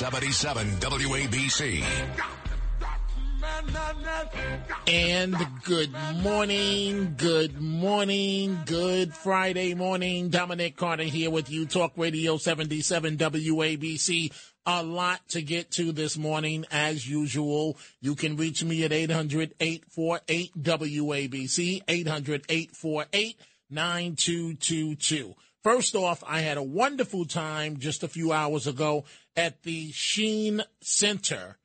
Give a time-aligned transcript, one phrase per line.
[0.00, 1.84] 77 WABC.
[4.86, 10.30] And good morning, good morning, good Friday morning.
[10.30, 14.32] Dominic Carter here with you, Talk Radio 77 WABC.
[14.64, 17.76] A lot to get to this morning, as usual.
[18.00, 23.36] You can reach me at 800 848 WABC, 800 848
[23.68, 25.34] 9222.
[25.62, 29.04] First off, I had a wonderful time just a few hours ago
[29.36, 31.58] at the Sheen Center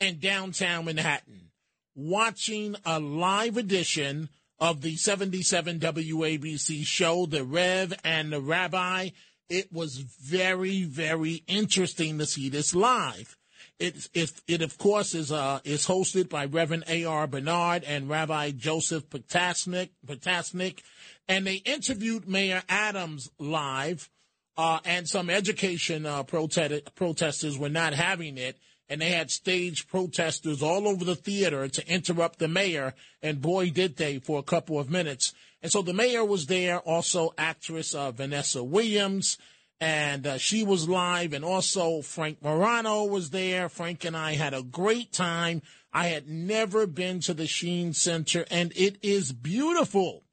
[0.00, 1.52] in downtown Manhattan,
[1.94, 9.10] watching a live edition of the 77 WABC show, The Rev and the Rabbi.
[9.48, 13.36] It was very, very interesting to see this live.
[13.78, 17.26] It, it, it of course, is uh, is hosted by Reverend A.R.
[17.26, 19.90] Bernard and Rabbi Joseph Potasnik,
[21.28, 24.08] and they interviewed Mayor Adams live
[24.56, 28.58] uh, and some education uh, protest- protesters were not having it.
[28.88, 32.94] And they had stage protesters all over the theater to interrupt the mayor.
[33.20, 35.34] And boy, did they for a couple of minutes.
[35.60, 39.38] And so the mayor was there, also actress uh, Vanessa Williams,
[39.80, 41.32] and uh, she was live.
[41.32, 43.68] And also Frank Morano was there.
[43.68, 45.62] Frank and I had a great time.
[45.92, 50.25] I had never been to the Sheen Center, and it is beautiful.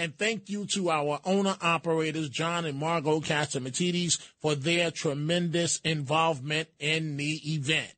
[0.00, 6.70] And thank you to our owner operators, John and Margo Catsimatidis, for their tremendous involvement
[6.78, 7.92] in the event.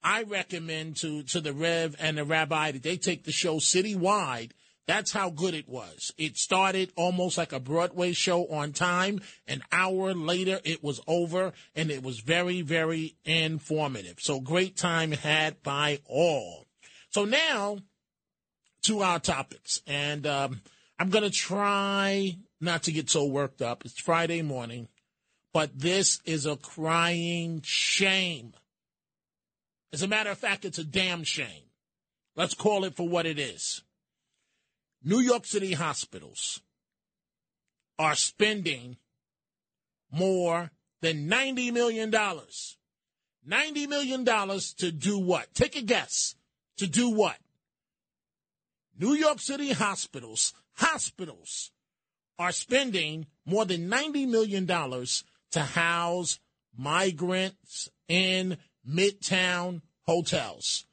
[0.00, 4.52] I recommend to, to the Rev and the Rabbi that they take the show citywide.
[4.86, 6.12] That's how good it was.
[6.16, 9.20] It started almost like a Broadway show on time.
[9.48, 14.20] An hour later, it was over, and it was very, very informative.
[14.20, 16.68] So great time had by all.
[17.10, 17.78] So now
[18.82, 19.82] to our topics.
[19.88, 20.60] And um,
[20.98, 23.84] I'm going to try not to get so worked up.
[23.84, 24.88] It's Friday morning,
[25.52, 28.54] but this is a crying shame.
[29.92, 31.62] As a matter of fact, it's a damn shame.
[32.34, 33.82] Let's call it for what it is.
[35.04, 36.60] New York City hospitals
[37.98, 38.96] are spending
[40.10, 40.70] more
[41.00, 42.10] than $90 million.
[42.10, 45.54] $90 million to do what?
[45.54, 46.34] Take a guess.
[46.78, 47.36] To do what?
[48.98, 51.70] New York City hospitals hospitals
[52.38, 56.38] are spending more than $90 million to house
[56.76, 58.56] migrants in
[58.88, 60.86] midtown hotels.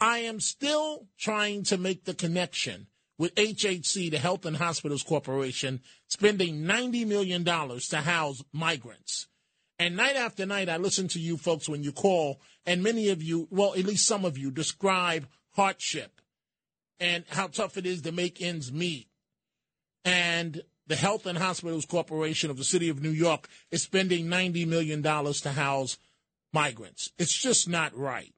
[0.00, 2.86] I am still trying to make the connection
[3.18, 9.28] with HHC, the Health and Hospitals Corporation, spending $90 million to house migrants.
[9.78, 13.22] And night after night, I listen to you folks when you call, and many of
[13.22, 16.20] you, well, at least some of you, describe hardship
[17.00, 19.08] and how tough it is to make ends meet
[20.04, 24.66] and the Health and Hospitals Corporation of the City of New York is spending $90
[24.66, 25.96] million to house
[26.52, 27.10] migrants.
[27.18, 28.34] It's just not right.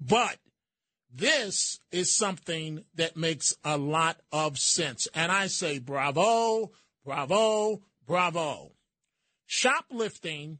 [0.00, 0.38] But
[1.12, 5.08] this is something that makes a lot of sense.
[5.14, 6.72] And I say bravo,
[7.04, 8.72] bravo, bravo.
[9.46, 10.58] Shoplifting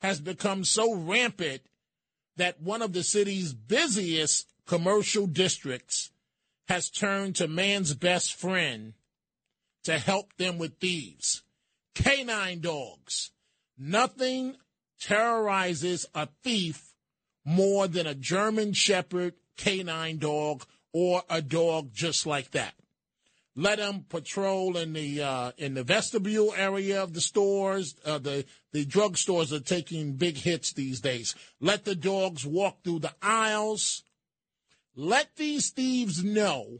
[0.00, 1.62] has become so rampant
[2.36, 6.10] that one of the city's busiest commercial districts
[6.68, 8.94] has turned to man's best friend
[9.84, 11.42] to help them with thieves.
[11.94, 13.30] Canine dogs.
[13.78, 14.56] Nothing
[15.00, 16.94] terrorizes a thief
[17.44, 22.74] more than a German Shepherd canine dog or a dog just like that.
[23.56, 27.94] Let them patrol in the uh, in the vestibule area of the stores.
[28.04, 31.36] Uh, the the drugstores are taking big hits these days.
[31.60, 34.02] Let the dogs walk through the aisles.
[34.96, 36.78] Let these thieves know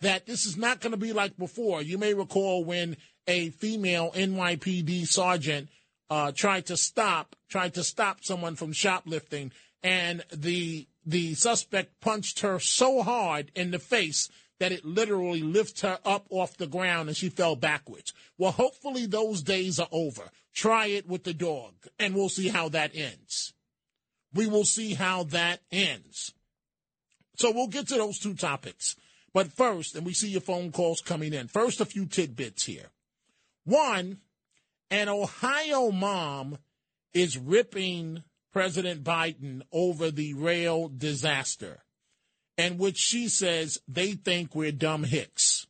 [0.00, 1.82] that this is not going to be like before.
[1.82, 2.96] You may recall when
[3.26, 5.68] a female NYPD sergeant
[6.10, 9.52] uh, tried to stop tried to stop someone from shoplifting,
[9.82, 14.28] and the the suspect punched her so hard in the face
[14.58, 18.12] that it literally lifted her up off the ground and she fell backwards.
[18.38, 20.30] Well, hopefully those days are over.
[20.54, 23.52] Try it with the dog, and we'll see how that ends.
[24.32, 26.32] We will see how that ends.
[27.36, 28.96] So we'll get to those two topics.
[29.36, 31.48] But first, and we see your phone calls coming in.
[31.48, 32.86] First, a few tidbits here.
[33.66, 34.20] One,
[34.90, 36.56] an Ohio mom
[37.12, 41.84] is ripping President Biden over the rail disaster,
[42.56, 45.66] in which she says they think we're dumb hicks.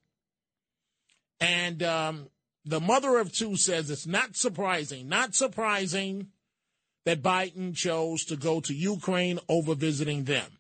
[1.41, 2.29] And um,
[2.65, 6.29] the mother of two says it's not surprising, not surprising
[7.05, 10.56] that Biden chose to go to Ukraine over visiting them.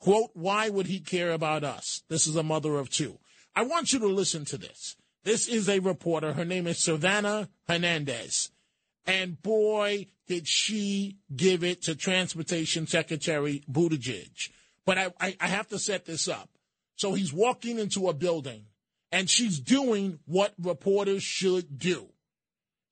[0.00, 2.02] Quote, why would he care about us?
[2.08, 3.18] This is a mother of two.
[3.54, 4.96] I want you to listen to this.
[5.24, 6.32] This is a reporter.
[6.32, 8.50] Her name is Savannah Hernandez.
[9.06, 14.50] And boy, did she give it to Transportation Secretary Buttigieg.
[14.86, 16.48] But I, I, I have to set this up.
[16.96, 18.66] So he's walking into a building
[19.10, 22.10] and she's doing what reporters should do.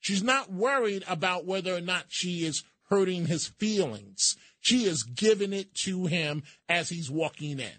[0.01, 4.37] She's not worried about whether or not she is hurting his feelings.
[4.61, 7.79] She is giving it to him as he's walking in.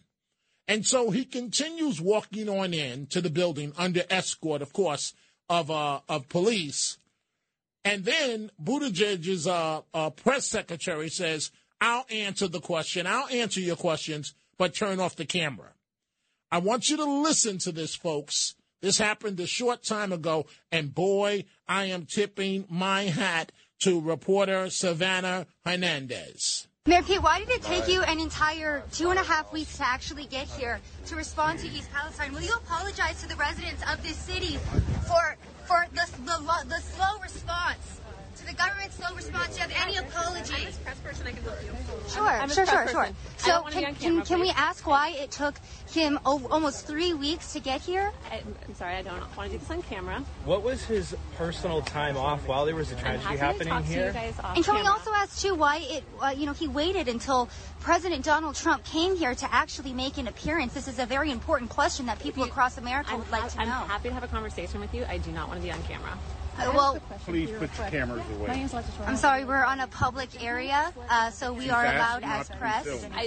[0.68, 5.14] And so he continues walking on in to the building under escort, of course,
[5.50, 7.00] of uh, of police.
[7.84, 13.08] And then Buttigieg's uh, uh, press secretary says, "I'll answer the question.
[13.08, 15.74] I'll answer your questions, but turn off the camera."
[16.52, 18.56] I want you to listen to this, folks.
[18.82, 24.70] This happened a short time ago, and boy, I am tipping my hat to reporter
[24.70, 26.69] Savannah Hernandez.
[26.90, 29.86] Mayor Pete, why did it take you an entire two and a half weeks to
[29.86, 32.34] actually get here to respond to East Palestine?
[32.34, 34.58] Will you apologize to the residents of this city
[35.06, 38.02] for for the, the, the slow response?
[38.50, 40.54] To the government's slow response, do you have any apology?
[40.56, 41.70] I'm a press person, I can help you.
[42.10, 43.04] Sure, I'm a sure, sure, sure.
[43.04, 43.16] person.
[43.38, 45.60] I So don't wanna be can, on can, can we ask why it took
[45.92, 48.12] him o- almost three weeks to get here?
[48.32, 50.24] I, I'm sorry, I don't want to do this on camera.
[50.46, 53.68] What was his personal time off while there was a I'm tragedy happy to happening
[53.74, 54.08] talk to here?
[54.08, 56.68] you guys off And can we also ask too why it, uh, you know, he
[56.68, 57.50] waited until
[57.82, 60.74] President Donald Trump came here to actually make an appearance?
[60.74, 63.68] This is a very important question that people across America I'm, would like to I'm
[63.68, 63.74] know.
[63.74, 65.06] happy to have a conversation with you.
[65.08, 66.18] I do not want to be on camera.
[66.60, 68.68] Uh, well, Please put your cameras away.
[69.06, 72.84] I'm sorry, we're on a public area, uh, so we are allowed asked as not
[72.84, 73.06] to be press.
[73.16, 73.24] I,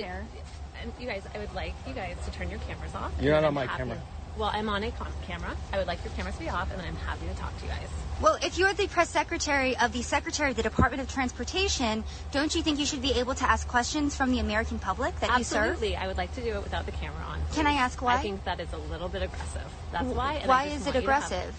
[0.82, 3.12] and you guys, I would like you guys to turn your cameras off.
[3.20, 4.02] You're then not I'm on my happy- camera.
[4.36, 5.54] Well, I'm on a con- camera.
[5.74, 7.64] I would like your cameras to be off, and then I'm happy to talk to
[7.66, 7.86] you guys.
[8.22, 12.02] Well, if you're the press secretary of the Secretary of the Department of Transportation,
[12.32, 15.38] don't you think you should be able to ask questions from the American public that
[15.38, 15.72] you serve?
[15.72, 17.42] Absolutely, I would like to do it without the camera on.
[17.52, 18.14] Can I ask why?
[18.14, 19.70] I think that is a little bit aggressive.
[19.92, 20.40] That's why.
[20.46, 21.54] Why is it you to have- aggressive?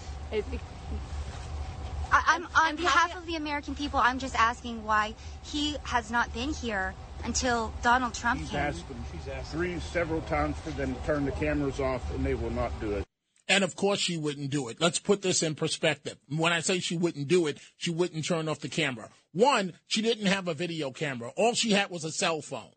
[2.14, 4.84] It- be- I, I'm, on I'm behalf happy- of the American people, I'm just asking
[4.84, 6.94] why he has not been here
[7.24, 8.60] until Donald Trump He's came.
[8.60, 9.04] asked them
[9.44, 12.92] three several times for them to turn the cameras off, and they will not do
[12.92, 13.04] it.
[13.48, 14.80] And of course, she wouldn't do it.
[14.80, 16.16] Let's put this in perspective.
[16.28, 19.10] When I say she wouldn't do it, she wouldn't turn off the camera.
[19.32, 21.30] One, she didn't have a video camera.
[21.36, 22.72] All she had was a cell phone.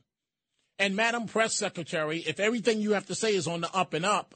[0.79, 4.05] And Madam Press Secretary, if everything you have to say is on the up and
[4.05, 4.35] up,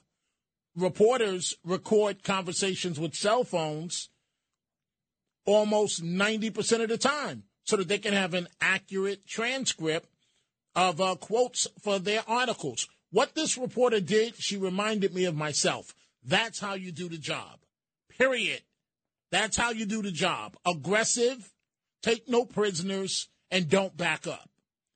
[0.76, 4.10] reporters record conversations with cell phones
[5.46, 10.10] almost 90% of the time so that they can have an accurate transcript
[10.76, 12.88] of uh, quotes for their articles.
[13.12, 15.94] What this reporter did, she reminded me of myself.
[16.24, 17.60] That's how you do the job.
[18.18, 18.62] Period.
[19.32, 20.58] That's how you do the job.
[20.66, 21.52] Aggressive,
[22.02, 24.50] take no prisoners, and don't back up.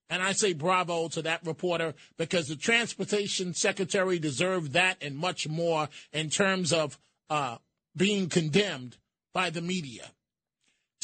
[0.10, 5.48] And I say bravo to that reporter because the transportation secretary deserved that and much
[5.48, 6.98] more in terms of
[7.30, 7.58] uh,
[7.98, 8.98] being condemned
[9.34, 10.12] by the media.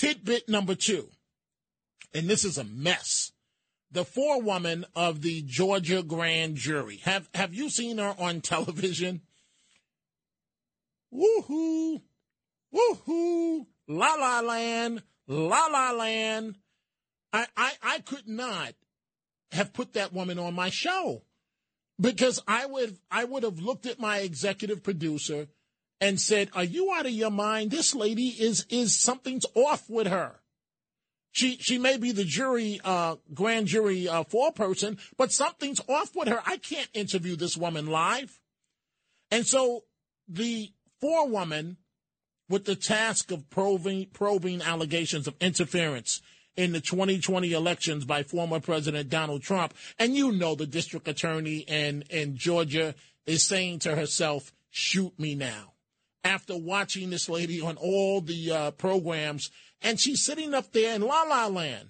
[0.01, 1.09] Tidbit number two,
[2.11, 3.33] and this is a mess.
[3.91, 6.97] The forewoman of the Georgia grand jury.
[7.03, 9.21] Have have you seen her on television?
[11.13, 12.01] Woohoo!
[12.73, 13.67] Woohoo!
[13.87, 16.55] La la land, la la land.
[17.31, 18.73] I, I, I could not
[19.51, 21.21] have put that woman on my show
[21.99, 25.47] because I would I would have looked at my executive producer
[26.01, 27.71] and said, "Are you out of your mind?
[27.71, 30.41] This lady is is something's off with her.
[31.31, 36.27] She she may be the jury uh, grand jury uh, foreperson, but something's off with
[36.27, 36.41] her.
[36.45, 38.41] I can't interview this woman live."
[39.29, 39.85] And so
[40.27, 41.77] the forewoman
[42.49, 46.21] with the task of probing, probing allegations of interference
[46.57, 49.73] in the 2020 elections by former President Donald Trump.
[49.97, 52.93] And you know the district attorney in, in Georgia
[53.25, 55.70] is saying to herself, shoot me now.
[56.23, 59.49] After watching this lady on all the uh, programs
[59.81, 61.89] And she's sitting up there in La La Land.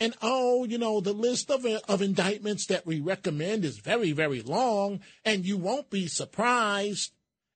[0.00, 4.42] And oh, you know, the list of, of indictments that we recommend is very, very
[4.42, 7.12] long, and you won't be surprised.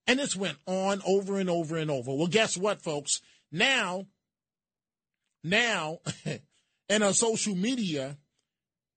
[0.07, 2.15] And this went on over and over and over.
[2.15, 3.21] Well, guess what, folks?
[3.51, 4.07] Now,
[5.43, 5.99] now,
[6.89, 8.17] in our social media,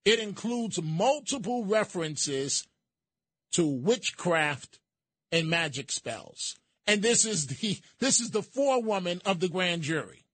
[0.05, 2.67] it includes multiple references
[3.53, 4.79] to witchcraft
[5.31, 6.55] and magic spells.
[6.87, 10.25] And this is the this is the forewoman of the grand jury.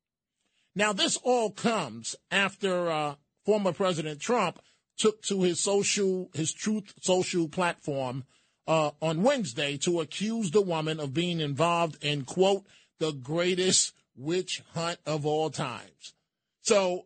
[0.75, 4.59] Now, this all comes after uh, former President Trump
[4.97, 8.25] took to his social his Truth Social platform
[8.67, 12.65] uh, on Wednesday to accuse the woman of being involved in quote
[12.99, 16.13] the greatest witch hunt of all times.
[16.61, 17.05] So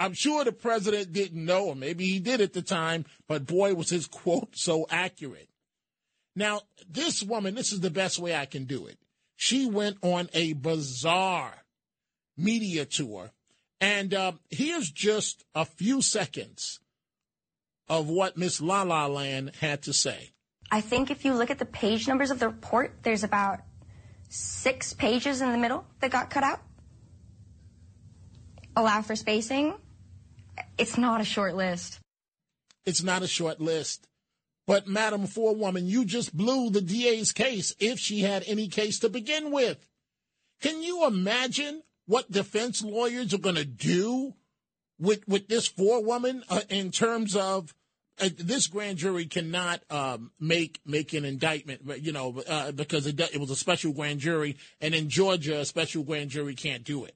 [0.00, 3.74] I'm sure the president didn't know, or maybe he did at the time, but boy,
[3.74, 5.48] was his quote so accurate.
[6.38, 8.96] Now, this woman, this is the best way I can do it.
[9.34, 11.64] She went on a bizarre
[12.36, 13.32] media tour.
[13.80, 16.78] And uh, here's just a few seconds
[17.88, 20.30] of what Miss La La Land had to say.
[20.70, 23.58] I think if you look at the page numbers of the report, there's about
[24.28, 26.60] six pages in the middle that got cut out.
[28.76, 29.74] Allow for spacing.
[30.78, 31.98] It's not a short list.
[32.86, 34.06] It's not a short list.
[34.68, 39.08] But, Madam Forewoman, you just blew the DA's case if she had any case to
[39.08, 39.78] begin with.
[40.60, 44.34] Can you imagine what defense lawyers are going to do
[44.98, 47.72] with, with this forewoman uh, in terms of
[48.20, 53.18] uh, this grand jury cannot um, make make an indictment, you know, uh, because it,
[53.20, 57.06] it was a special grand jury, and in Georgia, a special grand jury can't do
[57.06, 57.14] it.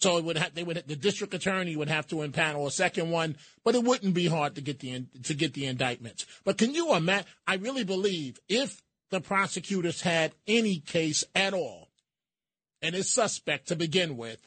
[0.00, 3.10] So it would have, they would the district attorney would have to impanel a second
[3.10, 6.24] one, but it wouldn't be hard to get the to get the indictments.
[6.44, 7.26] But can you imagine?
[7.46, 11.88] I really believe if the prosecutors had any case at all,
[12.80, 14.38] and it's suspect to begin with,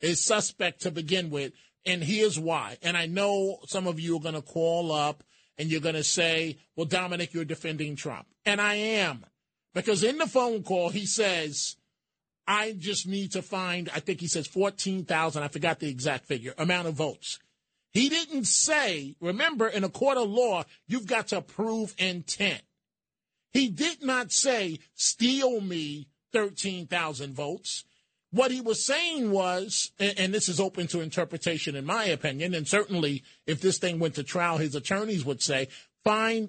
[0.00, 1.52] is suspect to begin with,
[1.84, 2.78] and here's why.
[2.82, 5.24] And I know some of you are going to call up
[5.56, 9.26] and you're going to say, "Well, Dominic, you're defending Trump," and I am,
[9.74, 11.74] because in the phone call he says
[12.48, 16.54] I just need to find, I think he says 14,000, I forgot the exact figure,
[16.56, 17.38] amount of votes.
[17.92, 22.62] He didn't say, remember, in a court of law, you've got to prove intent.
[23.52, 27.84] He did not say, steal me 13,000 votes.
[28.30, 32.66] What he was saying was, and this is open to interpretation in my opinion, and
[32.66, 35.68] certainly if this thing went to trial, his attorneys would say,
[36.02, 36.48] find,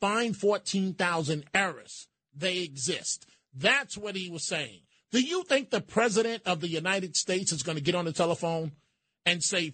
[0.00, 2.06] find 14,000 errors.
[2.32, 3.26] They exist.
[3.54, 4.82] That's what he was saying.
[5.12, 8.12] Do you think the president of the United States is going to get on the
[8.12, 8.72] telephone
[9.26, 9.72] and say,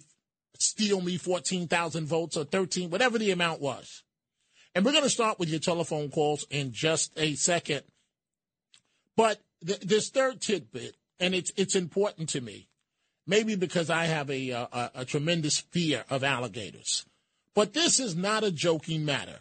[0.57, 4.03] steal me 14,000 votes or 13, whatever the amount was?
[4.75, 7.83] And we're going to start with your telephone calls in just a second.
[9.15, 12.67] But th- this third tidbit, and it's, it's important to me,
[13.25, 17.05] maybe because I have a, a, a tremendous fear of alligators.
[17.55, 19.39] But this is not a joking matter.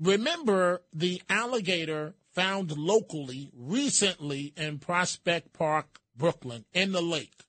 [0.00, 7.44] Remember the alligator found locally recently in Prospect Park, Brooklyn, in the lake.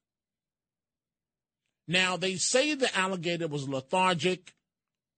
[1.87, 4.53] Now, they say the alligator was lethargic,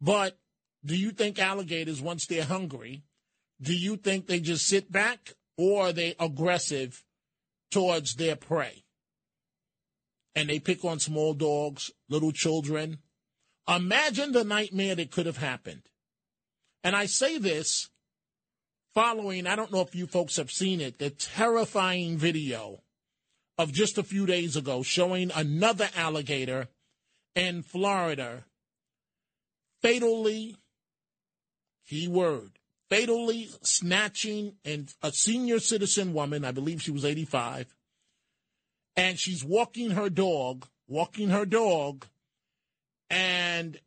[0.02, 0.38] but
[0.84, 3.04] do you think alligators, once they're hungry,
[3.62, 7.04] do you think they just sit back or are they aggressive
[7.72, 8.84] towards their prey?
[10.36, 12.98] And they pick on small dogs, little children.
[13.68, 15.84] Imagine the nightmare that could have happened.
[16.84, 17.90] And I say this
[18.94, 22.82] following, I don't know if you folks have seen it, the terrifying video
[23.58, 26.68] of just a few days ago showing another alligator
[27.36, 28.46] in Florida.
[29.82, 30.58] Fatally,
[31.88, 32.60] key word,
[32.90, 37.76] fatally snatching and a senior citizen woman, I believe she was 85,
[38.96, 42.06] and she's walking her dog, walking her dog,
[43.10, 43.80] and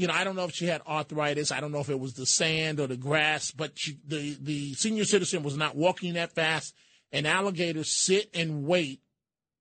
[0.00, 1.52] you know, I don't know if she had arthritis.
[1.52, 4.72] I don't know if it was the sand or the grass, but she, the, the
[4.72, 6.74] senior citizen was not walking that fast.
[7.12, 9.02] And alligators sit and wait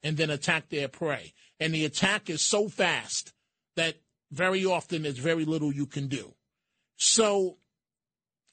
[0.01, 1.33] and then attack their prey.
[1.59, 3.33] And the attack is so fast
[3.75, 3.95] that
[4.31, 6.33] very often there's very little you can do.
[6.95, 7.57] So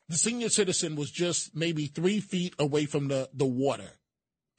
[0.08, 3.92] the senior citizen was just maybe three feet away from the, the water,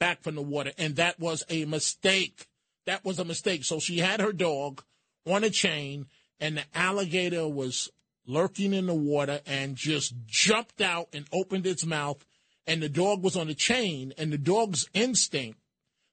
[0.00, 0.72] back from the water.
[0.78, 2.46] And that was a mistake.
[2.86, 3.66] That was a mistake.
[3.66, 4.82] So she had her dog
[5.26, 6.06] on a chain
[6.40, 7.90] and the alligator was
[8.26, 12.24] lurking in the water and just jumped out and opened its mouth
[12.66, 15.58] and the dog was on a chain and the dog's instinct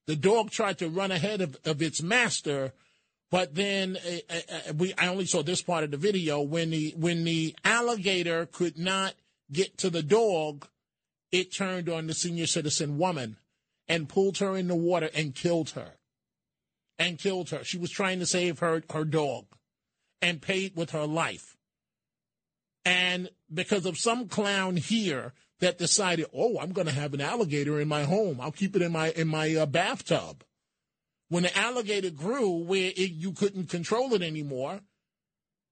[0.08, 2.72] the dog tried to run ahead of, of its master
[3.32, 3.98] but then
[4.30, 4.34] uh,
[4.70, 8.46] uh, we I only saw this part of the video when the when the alligator
[8.46, 9.14] could not
[9.52, 10.68] get to the dog
[11.32, 13.38] it turned on the senior citizen woman
[13.88, 15.94] and pulled her in the water and killed her.
[16.98, 17.64] And killed her.
[17.64, 19.46] She was trying to save her, her dog
[20.22, 21.56] and paid with her life.
[22.84, 27.80] And because of some clown here that decided, oh, I'm going to have an alligator
[27.80, 28.40] in my home.
[28.40, 30.44] I'll keep it in my in my uh, bathtub.
[31.30, 34.82] When the alligator grew, where it, you couldn't control it anymore,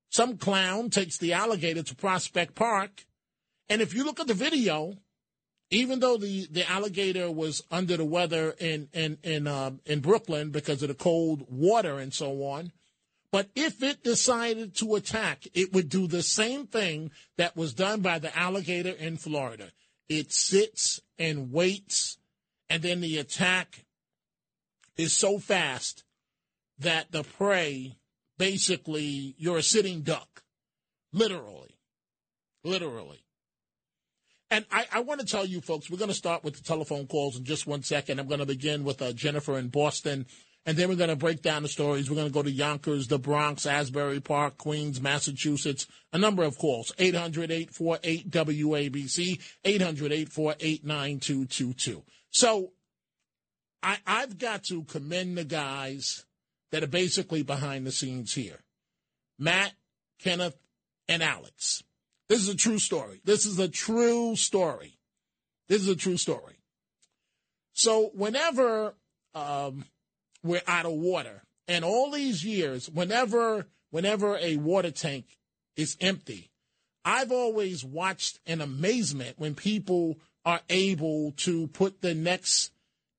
[0.09, 3.05] some clown takes the alligator to Prospect Park,
[3.69, 4.95] and if you look at the video,
[5.69, 10.51] even though the, the alligator was under the weather in in in uh, in Brooklyn
[10.51, 12.71] because of the cold water and so on,
[13.33, 18.01] but if it decided to attack, it would do the same thing that was done
[18.01, 19.71] by the alligator in Florida.
[20.07, 22.19] It sits and waits,
[22.69, 23.85] and then the attack
[24.97, 26.03] is so fast
[26.77, 27.97] that the prey
[28.37, 30.43] basically, you're a sitting duck.
[31.11, 31.75] Literally.
[32.63, 33.25] Literally.
[34.51, 37.07] And I, I want to tell you folks, we're going to start with the telephone
[37.07, 38.19] calls in just one second.
[38.19, 40.27] I'm going to begin with uh, Jennifer in Boston.
[40.65, 42.09] And then we're going to break down the stories.
[42.09, 45.87] We're going to go to Yonkers, the Bronx, Asbury Park, Queens, Massachusetts.
[46.13, 46.93] A number of calls.
[46.97, 52.03] 800 848 WABC, 800 848 9222.
[52.29, 52.71] So
[53.81, 56.25] I, I've got to commend the guys
[56.71, 58.59] that are basically behind the scenes here
[59.37, 59.73] Matt,
[60.19, 60.57] Kenneth,
[61.09, 61.83] and Alex.
[62.29, 63.21] This is a true story.
[63.25, 64.97] This is a true story.
[65.67, 66.55] This is a true story.
[67.73, 68.95] So, whenever
[69.35, 69.85] um,
[70.43, 71.43] we're out of water.
[71.67, 75.25] And all these years, whenever whenever a water tank
[75.75, 76.51] is empty,
[77.05, 82.71] I've always watched in amazement when people are able to put the next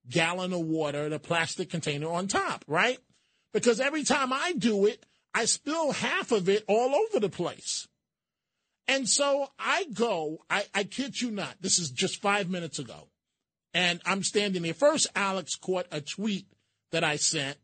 [0.08, 2.98] gallon of water, the plastic container on top, right?
[3.52, 7.88] Because every time I do it, I spill half of it all over the place.
[8.86, 13.08] And so I go, I, I kid you not, this is just five minutes ago.
[13.72, 14.74] And I'm standing there.
[14.74, 16.46] First, Alex caught a tweet
[16.94, 17.58] that I sent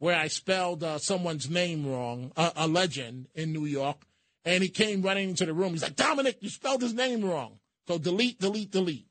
[0.00, 3.98] where I spelled uh, someone's name wrong, uh, a legend in New York,
[4.44, 5.70] and he came running into the room.
[5.70, 7.60] He's like, Dominic, you spelled his name wrong.
[7.86, 9.06] So delete, delete, delete.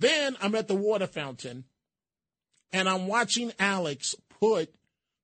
[0.00, 1.62] Then I'm at the water fountain,
[2.72, 4.74] and I'm watching Alex put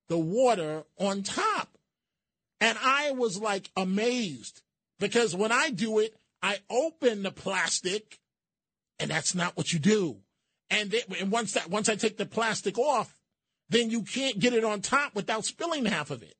[0.07, 1.77] the water on top.
[2.61, 4.61] And I was like amazed
[4.97, 8.21] because when I do it, I open the plastic,
[8.97, 10.15] and that's not what you do.
[10.69, 13.13] And, and once that once I take the plastic off,
[13.69, 16.35] then you can't get it on top without spilling half of it.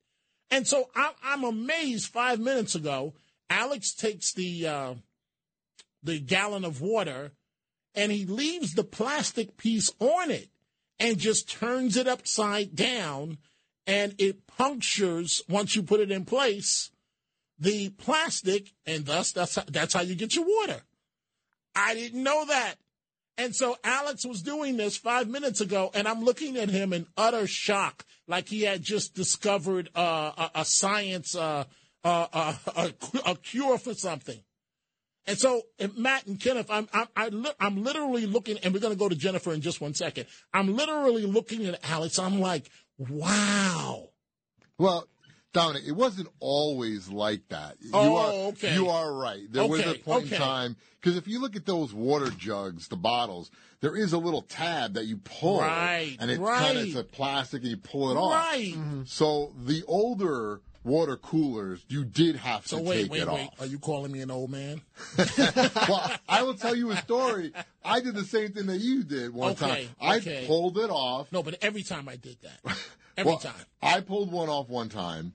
[0.51, 2.07] And so I, am amazed.
[2.07, 3.13] Five minutes ago,
[3.49, 4.93] Alex takes the uh,
[6.01, 7.31] the gallon of water
[7.95, 10.49] and he leaves the plastic piece on it
[10.99, 13.37] and just turns it upside down,
[13.87, 16.91] and it punctures once you put it in place
[17.59, 20.81] the plastic, and thus that's that's how you get your water.
[21.75, 22.75] I didn't know that.
[23.39, 27.07] And so Alex was doing this five minutes ago, and I'm looking at him in
[27.15, 31.63] utter shock, like he had just discovered uh, a, a, science, uh,
[32.03, 32.93] uh, uh a,
[33.25, 34.37] a, cure for something.
[35.25, 35.61] And so,
[35.95, 39.53] Matt and Kenneth, I'm, I'm, I'm literally looking, and we're going to go to Jennifer
[39.53, 40.25] in just one second.
[40.53, 42.19] I'm literally looking at Alex.
[42.19, 44.09] I'm like, wow.
[44.77, 45.07] Well,
[45.51, 47.77] Dominic, it wasn't always like that.
[47.91, 48.75] Oh, you are, okay.
[48.75, 49.41] You are right.
[49.51, 50.35] There okay, was a point okay.
[50.35, 53.49] in time because if you look at those water jugs, the bottles,
[53.81, 56.59] there is a little tab that you pull, right, and it's right.
[56.59, 58.33] kind of it's a plastic, and you pull it off.
[58.33, 58.73] Right.
[58.75, 59.03] Mm-hmm.
[59.05, 63.47] So the older water coolers, you did have so to wait, take wait, it wait.
[63.47, 63.61] off.
[63.61, 64.81] Are you calling me an old man?
[65.87, 67.53] well, I will tell you a story.
[67.83, 70.17] I did the same thing that you did one okay, time.
[70.17, 70.43] okay.
[70.43, 71.31] I pulled it off.
[71.31, 72.77] No, but every time I did that,
[73.17, 73.53] every well, time.
[73.81, 75.33] I pulled one off one time.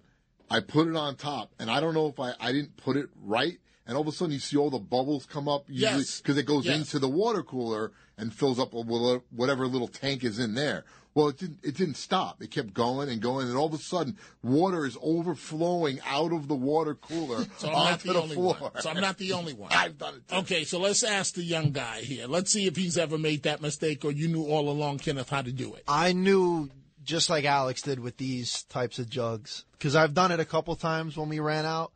[0.51, 3.09] I put it on top, and I don't know if I, I didn't put it
[3.23, 6.21] right, and all of a sudden you see all the bubbles come up usually Yes.
[6.21, 6.79] because it goes Yes.
[6.79, 10.85] into the water cooler and fills up with whatever little tank is in there.
[11.15, 11.59] Well, it didn't.
[11.63, 12.43] It didn't stop.
[12.43, 16.49] It kept going and going, and all of a sudden, water is overflowing out of
[16.49, 18.55] the water cooler So I'm not onto the the only floor.
[18.59, 18.71] one.
[18.81, 19.71] So I'm not the only one.
[19.75, 20.29] I've done it.
[20.29, 20.37] Too.
[20.39, 22.27] Okay, so let's ask the young guy here.
[22.27, 25.43] Let's see if he's ever made that mistake or you knew all along, Kenneth, how
[25.43, 25.85] to do it.
[25.87, 26.69] I knew
[27.05, 30.75] just like Alex did with these types of jugs because I've done it a couple
[30.77, 31.93] times when we ran out.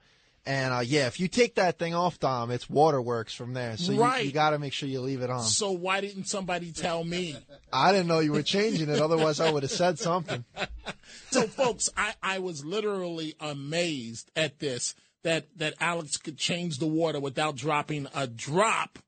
[0.47, 3.77] And uh, yeah, if you take that thing off, Dom, it's waterworks from there.
[3.77, 5.43] So you- you, got to make sure you leave it on.
[5.43, 7.37] So why didn't somebody tell me?
[7.71, 8.99] I didn't know you were changing it.
[8.99, 10.45] Otherwise, I would have said something.
[11.31, 14.95] So, folks, I, I was literally amazed at this
[15.25, 18.99] that that Alex could change the water without dropping a drop.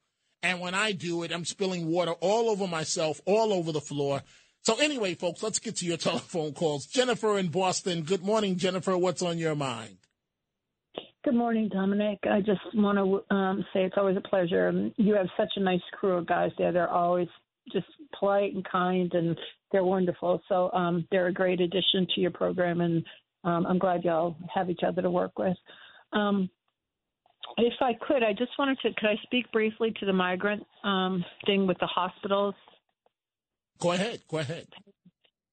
[0.42, 4.22] And when I do it, I'm spilling water all over myself, all over the floor.
[4.62, 6.86] So, anyway, folks, let's get to your telephone calls.
[6.86, 8.02] Jennifer in Boston.
[8.02, 8.96] Good morning, Jennifer.
[8.96, 9.96] What's on your mind?
[11.22, 12.18] Good morning, Dominic.
[12.24, 14.68] I just want to um, say it's always a pleasure.
[14.68, 16.72] Um, You have such a nice crew of guys there.
[16.72, 17.28] They're always
[17.72, 17.86] just
[18.18, 19.36] polite and kind, and
[19.70, 20.42] they're wonderful.
[20.48, 23.04] So um, they're a great addition to your program, and
[23.44, 25.56] um, I'm glad y'all have each other to work with.
[26.14, 26.48] Um,
[27.58, 28.94] if I could, I just wanted to.
[28.94, 32.54] Could I speak briefly to the migrant um, thing with the hospitals?
[33.80, 34.22] Go ahead.
[34.28, 34.68] Go ahead.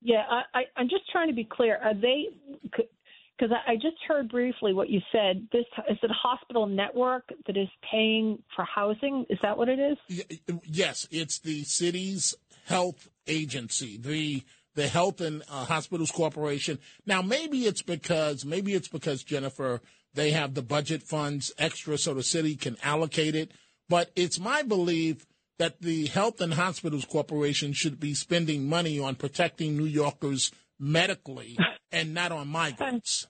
[0.01, 1.77] Yeah, I, I, I'm just trying to be clear.
[1.83, 2.27] Are they?
[2.61, 5.47] Because I, I just heard briefly what you said.
[5.51, 9.25] This is it a hospital network that is paying for housing?
[9.29, 10.23] Is that what it is?
[10.63, 12.35] Yes, it's the city's
[12.65, 14.43] health agency, the
[14.75, 16.77] the Health and uh, Hospitals Corporation.
[17.07, 19.81] Now, maybe it's because maybe it's because Jennifer
[20.13, 23.51] they have the budget funds extra, so the city can allocate it.
[23.89, 25.25] But it's my belief
[25.59, 31.57] that the Health and Hospitals Corporation should be spending money on protecting New Yorkers medically
[31.91, 33.27] and not on migrants.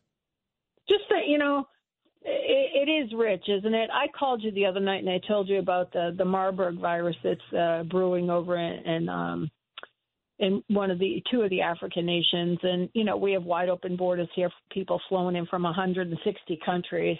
[0.89, 1.67] Just that you know,
[2.23, 3.89] it, it is rich, isn't it?
[3.91, 7.15] I called you the other night and I told you about the the Marburg virus
[7.23, 9.51] that's uh, brewing over in, in um
[10.39, 13.69] in one of the two of the African nations, and you know we have wide
[13.69, 17.17] open borders here, people flowing in from 160 countries.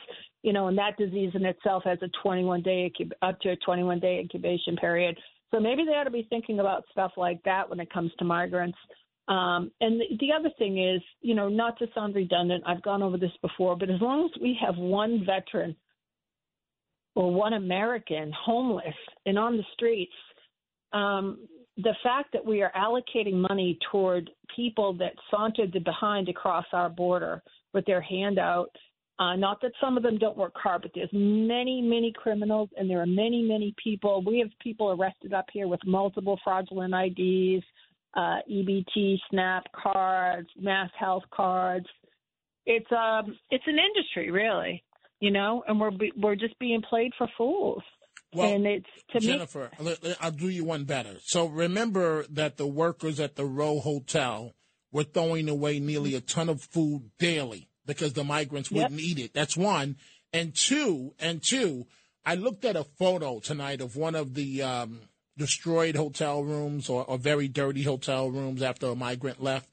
[0.48, 2.90] You know, and that disease in itself has a 21 day
[3.22, 5.18] up to a 21 day incubation period.
[5.52, 8.24] So maybe they ought to be thinking about stuff like that when it comes to
[8.24, 8.78] migrants.
[9.28, 13.04] Um, and the, the other thing is, you know, not to sound redundant, I've gone
[13.04, 15.76] over this before, but as long as we have one veteran
[17.14, 20.14] or one American homeless and on the streets,
[20.94, 21.40] um,
[21.76, 27.44] the fact that we are allocating money toward people that sauntered behind across our border
[27.74, 28.72] with their hand out,
[29.20, 32.90] uh, not that some of them don't work hard, but there's many, many criminals, and
[32.90, 34.24] there are many, many people.
[34.24, 37.64] We have people arrested up here with multiple fraudulent IDs,
[38.16, 41.88] uh, EBT, SNAP cards, MassHealth cards.
[42.68, 44.84] It's um, it's an industry, really,
[45.20, 47.82] you know, and we're we're just being played for fools.
[48.34, 49.96] Well, and it's to Jennifer, me.
[50.20, 51.16] I'll do you one better.
[51.24, 54.54] So remember that the workers at the Row Hotel
[54.92, 58.84] were throwing away nearly a ton of food daily because the migrants Yep.
[58.84, 59.34] wouldn't eat it.
[59.34, 59.96] That's one.
[60.32, 61.88] And two, and two,
[62.26, 65.00] I looked at a photo tonight of one of the um,
[65.38, 69.70] destroyed hotel rooms or, or very dirty hotel rooms after a migrant left.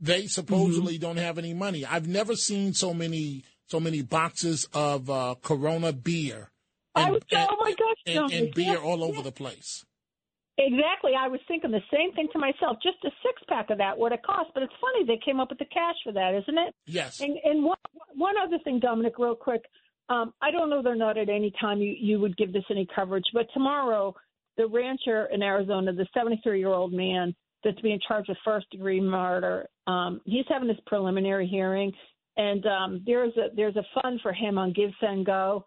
[0.00, 1.02] They supposedly Mm-hmm.
[1.02, 1.84] don't have any money.
[1.84, 6.50] I've never seen so many so many boxes of uh, Corona beer
[6.94, 9.84] I was, oh my gosh, and, and beer all over the place.
[10.60, 11.12] Exactly.
[11.18, 12.76] I was thinking the same thing to myself.
[12.82, 15.48] Just a six pack of that would have cost, but it's funny they came up
[15.48, 16.74] with the cash for that, isn't it?
[16.86, 17.20] Yes.
[17.20, 17.78] And, and one,
[18.14, 19.62] one other thing, Dominic, real quick.
[20.10, 22.86] Um, I don't know They're not at any time you, you would give this any
[22.94, 24.14] coverage, but tomorrow,
[24.56, 29.00] the rancher in Arizona, the 73 year old man that's being charged with first degree
[29.00, 31.92] murder, um, he's having this preliminary hearing,
[32.36, 35.64] and um, there's a there's a fund for him on Give Send Go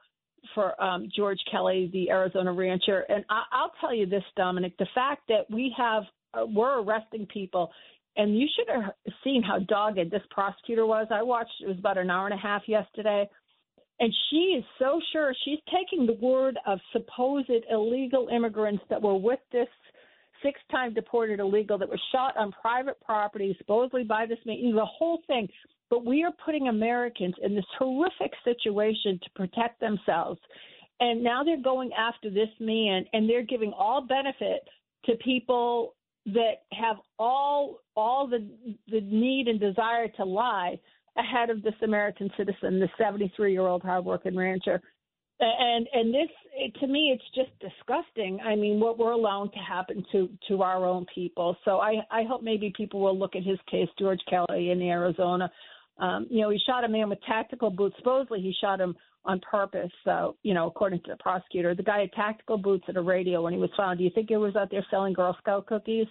[0.53, 3.05] for um, George Kelly, the Arizona rancher.
[3.09, 6.03] And I, I'll tell you this, Dominic, the fact that we have
[6.33, 7.71] uh, we're arresting people,
[8.17, 11.07] and you should have seen how dogged this prosecutor was.
[11.11, 13.27] I watched it was about an hour and a half yesterday.
[13.99, 19.17] And she is so sure she's taking the word of supposed illegal immigrants that were
[19.17, 19.67] with this
[20.41, 24.85] six time deported illegal that was shot on private property, supposedly by this man, the
[24.85, 25.47] whole thing.
[25.89, 30.39] But we are putting Americans in this horrific situation to protect themselves.
[30.99, 34.67] And now they're going after this man and they're giving all benefit
[35.05, 38.49] to people that have all all the
[38.87, 40.79] the need and desire to lie
[41.17, 44.81] ahead of this American citizen, the 73 year old hardworking rancher.
[45.39, 48.39] And and this it, to me it's just disgusting.
[48.39, 51.57] I mean, what we're allowing to happen to to our own people.
[51.65, 55.51] So I I hope maybe people will look at his case, George Kelly in Arizona.
[55.97, 57.95] Um, you know, he shot a man with tactical boots.
[57.99, 59.91] Supposedly, he shot him on purpose.
[60.03, 63.43] So, you know, according to the prosecutor, the guy had tactical boots at a radio
[63.43, 63.99] when he was found.
[63.99, 66.07] Do you think he was out there selling Girl Scout cookies?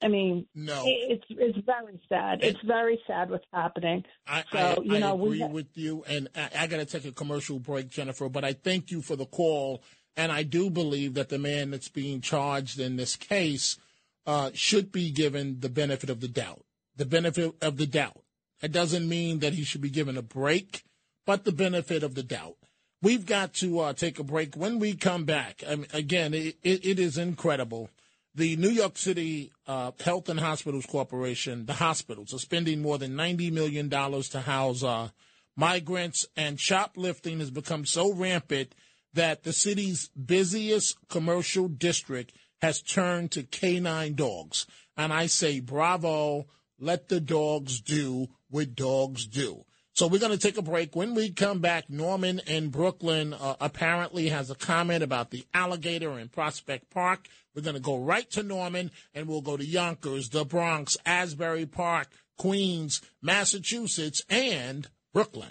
[0.00, 0.84] I mean, No.
[0.86, 2.44] it's it's very sad.
[2.44, 4.04] It's very sad what's happening.
[4.28, 6.76] I, so I, you I know, agree we ha- with you, and I, I got
[6.76, 8.28] to take a commercial break, Jennifer.
[8.28, 9.82] But I thank you for the call,
[10.16, 13.76] and I do believe that the man that's being charged in this case
[14.24, 16.62] uh, should be given the benefit of the doubt.
[16.94, 18.22] The benefit of the doubt.
[18.60, 20.82] That doesn't mean that he should be given a break,
[21.26, 22.56] but the benefit of the doubt.
[23.00, 24.56] We've got to uh, take a break.
[24.56, 27.90] When we come back, I mean, again, it, it, it is incredible.
[28.34, 33.12] The New York City uh, Health and Hospitals Corporation, the hospitals, are spending more than
[33.12, 35.10] $90 million to house uh,
[35.56, 38.74] migrants, and shoplifting has become so rampant
[39.14, 44.66] that the city's busiest commercial district has turned to canine dogs.
[44.96, 46.46] And I say, bravo,
[46.78, 49.64] let the dogs do what dogs do.
[49.98, 50.94] So we're going to take a break.
[50.94, 56.20] When we come back, Norman in Brooklyn uh, apparently has a comment about the alligator
[56.20, 57.26] in Prospect Park.
[57.52, 61.66] We're going to go right to Norman, and we'll go to Yonkers, the Bronx, Asbury
[61.66, 62.06] Park,
[62.36, 65.50] Queens, Massachusetts, and Brooklyn.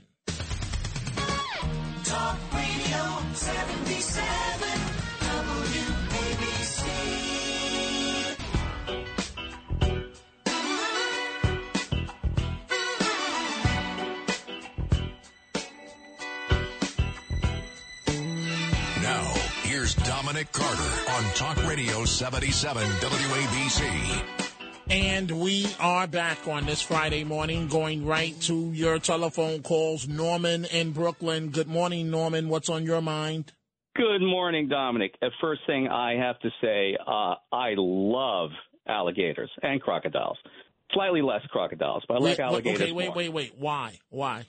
[2.05, 4.46] Talk Radio 77
[19.77, 24.23] here's Dominic Carter on Talk Radio 77 WABC.
[24.89, 30.07] And we are back on this Friday morning, going right to your telephone calls.
[30.07, 31.49] Norman in Brooklyn.
[31.49, 32.49] Good morning, Norman.
[32.49, 33.53] What's on your mind?
[33.95, 35.13] Good morning, Dominic.
[35.21, 38.49] Uh, first thing I have to say, uh, I love
[38.87, 40.39] alligators and crocodiles.
[40.91, 42.81] Slightly less crocodiles, but I like Wait, wait, alligators.
[42.81, 43.15] okay, wait, more.
[43.15, 43.53] wait, wait.
[43.59, 43.99] Why?
[44.09, 44.45] Why?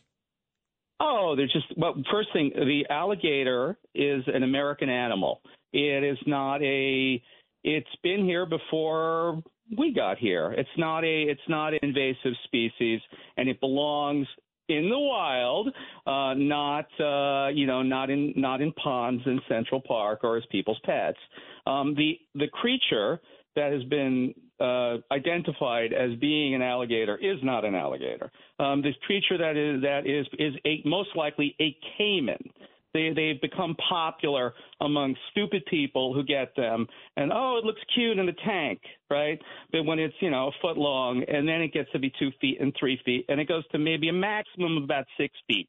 [1.01, 1.95] Oh, there's just well.
[2.11, 5.41] First thing, the alligator is an American animal.
[5.73, 7.23] It is not a.
[7.65, 9.43] It's been here before
[9.77, 10.53] we got here.
[10.53, 11.23] It's not a.
[11.23, 13.01] It's not an invasive species,
[13.37, 14.27] and it belongs
[14.69, 15.69] in the wild,
[16.07, 20.45] uh, not uh, you know, not in not in ponds in Central Park or as
[20.51, 21.19] people's pets.
[21.67, 23.21] Um, the the creature
[23.55, 28.31] that has been uh, identified as being an alligator is not an alligator.
[28.59, 32.51] Um, this creature that is that is is a, most likely a caiman.
[32.95, 38.19] They they've become popular among stupid people who get them, and oh, it looks cute
[38.19, 39.39] in a tank, right?
[39.73, 42.31] But when it's you know a foot long, and then it gets to be two
[42.41, 45.69] feet and three feet, and it goes to maybe a maximum of about six feet.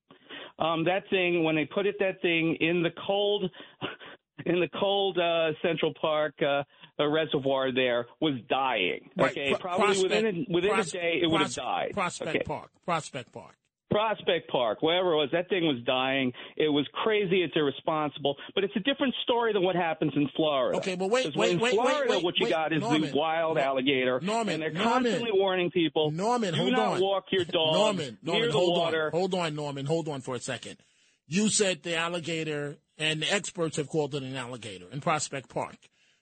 [0.60, 3.49] Um, that thing, when they put it that thing in the cold
[4.45, 6.63] in the cold uh, Central Park uh,
[7.08, 9.10] reservoir there was dying.
[9.17, 9.32] Right.
[9.32, 11.91] Okay, Pro- probably Prospect- within a, within Pros- a day it would have died.
[11.93, 12.43] Prospect Okay.
[12.45, 12.71] Park.
[12.86, 13.56] Prospect Park.
[13.91, 16.32] Prospect Park, wherever it was, that thing was dying.
[16.56, 17.41] It was crazy.
[17.41, 18.36] It's irresponsible.
[18.54, 20.78] But it's a different story than what happens in Florida.
[20.78, 23.10] Okay, but wait, wait, in wait, wait, Florida, wait, what you wait, got is Norman,
[23.10, 26.88] the wild Nor- alligator, Norman, and they're Norman, constantly warning people: Norman, do hold not
[26.97, 27.02] on.
[27.02, 29.06] walk your dog Norman, Norman, near the hold water.
[29.08, 30.78] on, hold on, Norman, hold on for a second.
[31.25, 35.77] You said the alligator, and the experts have called it an alligator in Prospect Park.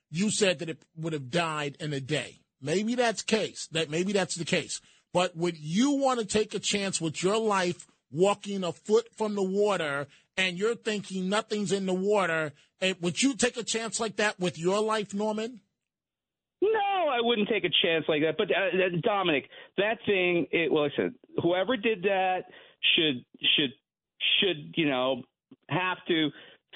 [0.10, 2.40] You said that it would have died in a day.
[2.62, 3.68] Maybe that's case.
[3.72, 4.80] That maybe that's the case.
[5.14, 9.36] But would you want to take a chance with your life walking a foot from
[9.36, 12.54] the water, and you're thinking nothing's in the water?
[12.80, 15.62] And would you take a chance like that with your life, Norman?
[16.62, 18.36] No, I wouldn't take a chance like that.
[18.38, 20.48] But uh, uh, Dominic, that thing.
[20.52, 22.46] It, well, listen, whoever did that
[22.96, 23.24] should
[23.56, 23.72] should
[24.40, 25.24] should you know
[25.70, 26.30] have to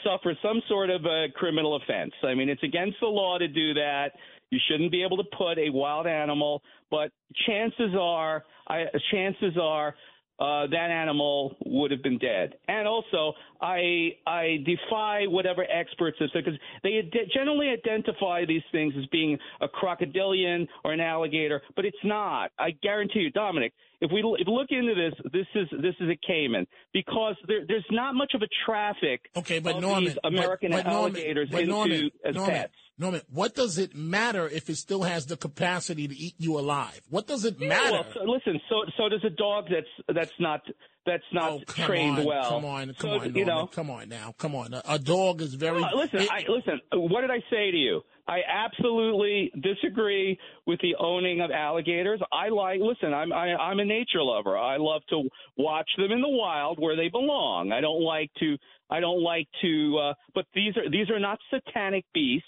[0.03, 2.13] suffer some sort of a criminal offense.
[2.23, 4.11] I mean, it's against the law to do that.
[4.49, 7.11] You shouldn't be able to put a wild animal, but
[7.47, 9.95] chances are, I, chances are,
[10.41, 12.55] uh, that animal would have been dead.
[12.67, 18.63] And also, I I defy whatever experts have said because they ad- generally identify these
[18.71, 22.51] things as being a crocodilian or an alligator, but it's not.
[22.57, 23.71] I guarantee you, Dominic.
[24.01, 27.85] If we l- look into this, this is this is a caiman because there, there's
[27.91, 31.49] not much of a traffic Okay, but of Norman, these American but, but Norman, alligators
[31.51, 32.73] but into Norman, as Norman, pets.
[33.01, 37.01] Norman, what does it matter if it still has the capacity to eat you alive?
[37.09, 37.91] What does it Yeah, matter?
[37.93, 40.61] well, so, listen, so so does a dog that's that's not
[41.07, 42.49] that's not Oh, come trained on, well.
[42.49, 43.65] Come on, come So, on, Norman, you know.
[43.67, 44.73] come on now, come on.
[44.75, 45.81] A, a dog is very.
[45.95, 46.79] Listen, it- I, listen.
[46.93, 48.01] What did I say to you?
[48.27, 50.37] I absolutely disagree
[50.67, 52.21] with the owning of alligators.
[52.31, 52.79] I like.
[52.79, 54.55] Listen, I'm I, I'm a nature lover.
[54.57, 55.23] I love to
[55.57, 57.71] watch them in the wild where they belong.
[57.71, 58.57] I don't like to.
[58.91, 59.97] I don't like to.
[59.97, 62.47] Uh, but these are these are not satanic beasts.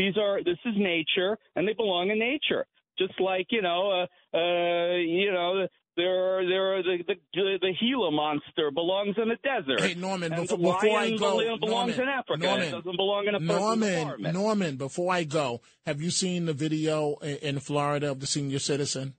[0.00, 2.64] These are this is nature, and they belong in nature.
[2.98, 7.72] Just like you know, uh, uh, you know, there are there are the the the
[7.78, 9.80] Gila monster belongs in the desert.
[9.80, 12.46] Hey Norman, before, the before I go, belongs Norman, in Africa.
[12.46, 14.32] Norman, it doesn't belong in a Norman.
[14.32, 19.16] Norman, before I go, have you seen the video in Florida of the senior citizen?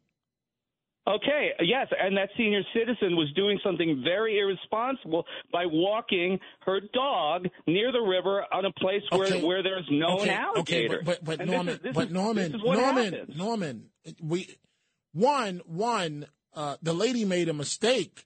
[1.07, 7.47] Okay, yes, and that senior citizen was doing something very irresponsible by walking her dog
[7.65, 9.41] near the river on a place where Okay.
[9.43, 10.95] where there's no okay, alligator.
[10.97, 13.37] Okay, but but, but And this Norman, is- this but is- Norman, Norman, happens.
[13.37, 13.89] Norman,
[14.21, 14.55] we
[15.13, 18.25] one one uh, the lady made a mistake.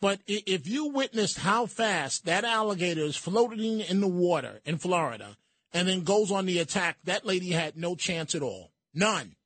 [0.00, 5.36] But if you witnessed how fast that alligator is floating in the water in Florida
[5.72, 8.72] and then goes on the attack, that lady had no chance at all.
[8.92, 9.36] None.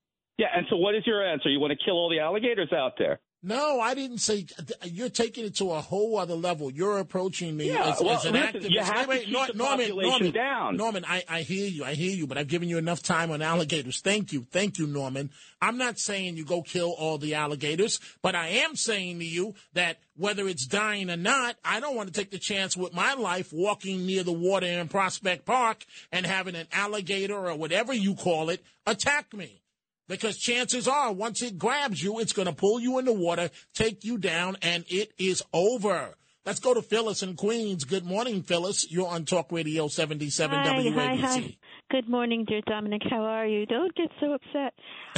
[0.41, 1.51] Yeah, and so what is your answer?
[1.51, 3.21] You want to kill all the alligators out there?
[3.43, 4.47] No, I didn't say.
[4.85, 6.71] You're taking it to a whole other level.
[6.71, 8.71] You're approaching me Yeah, as, well, as an listen, activist.
[8.71, 10.77] you have Wait, to wait, keep Nor- the Norman, population Norman, down.
[10.77, 11.85] Norman, I, I hear you.
[11.85, 14.01] I hear you, but I've given you enough time on alligators.
[14.03, 14.47] Thank you.
[14.51, 15.31] Thank you, Norman.
[15.61, 19.55] I'm not saying you go kill all the alligators, but I am saying to you
[19.75, 23.13] that whether it's dying or not, I don't want to take the chance with my
[23.15, 28.15] life walking near the water in Prospect Park and having an alligator or whatever you
[28.15, 29.63] call it attack me.
[30.11, 33.49] Because chances are, once it grabs you, it's going to pull you in the water,
[33.75, 36.17] take you down, and it is over.
[36.45, 37.85] Let's go to Phyllis in Queens.
[37.85, 38.91] Good morning, Phyllis.
[38.91, 40.95] You're on Talk Radio 77 Hi, WABC.
[40.95, 41.57] hi, hi.
[41.91, 43.03] Good morning, dear Dominic.
[43.11, 43.67] How are you?
[43.67, 44.75] Don't get so upset.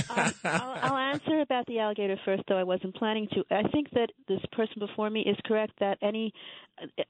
[0.09, 3.45] Um, I'll, I'll answer about the alligator first, though I wasn't planning to.
[3.51, 6.33] I think that this person before me is correct that any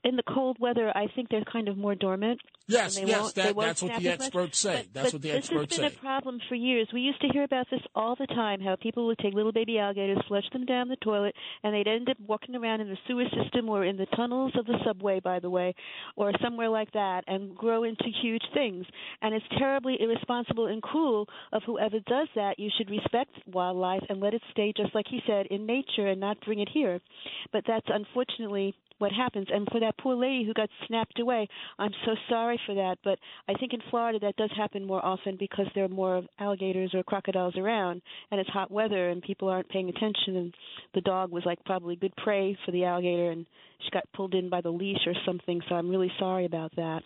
[0.05, 2.41] in the cold weather, I think they're kind of more dormant.
[2.67, 4.85] Yes, yes, that- that's what the experts say.
[4.93, 5.83] But- That's but what the experts say.
[5.83, 5.97] This has been say.
[5.97, 6.89] a problem for years.
[6.93, 8.61] We used to hear about this all the time.
[8.61, 12.09] How people would take little baby alligators, flush them down the toilet, and they'd end
[12.11, 15.39] up walking around in the sewer system or in the tunnels of the subway, by
[15.39, 15.75] the way,
[16.17, 18.85] or somewhere like that, and grow into huge things.
[19.23, 22.59] And it's terribly irresponsible and cruel of whoever does that.
[22.59, 26.21] You should respect wildlife and let it stay, just like he said, in nature and
[26.21, 27.01] not bring it here.
[27.53, 29.49] But that's unfortunately what happens.
[29.53, 32.99] And for that poor lady who got snapped away, I'm so sorry for that.
[33.03, 36.95] But I think in Florida that does happen more often because there are more alligators
[36.95, 40.37] or crocodiles around, and it's hot weather and people aren't paying attention.
[40.37, 40.55] And
[40.95, 43.45] the dog was like probably good prey for the alligator, and
[43.81, 45.61] she got pulled in by the leash or something.
[45.69, 47.03] So I'm really sorry about that.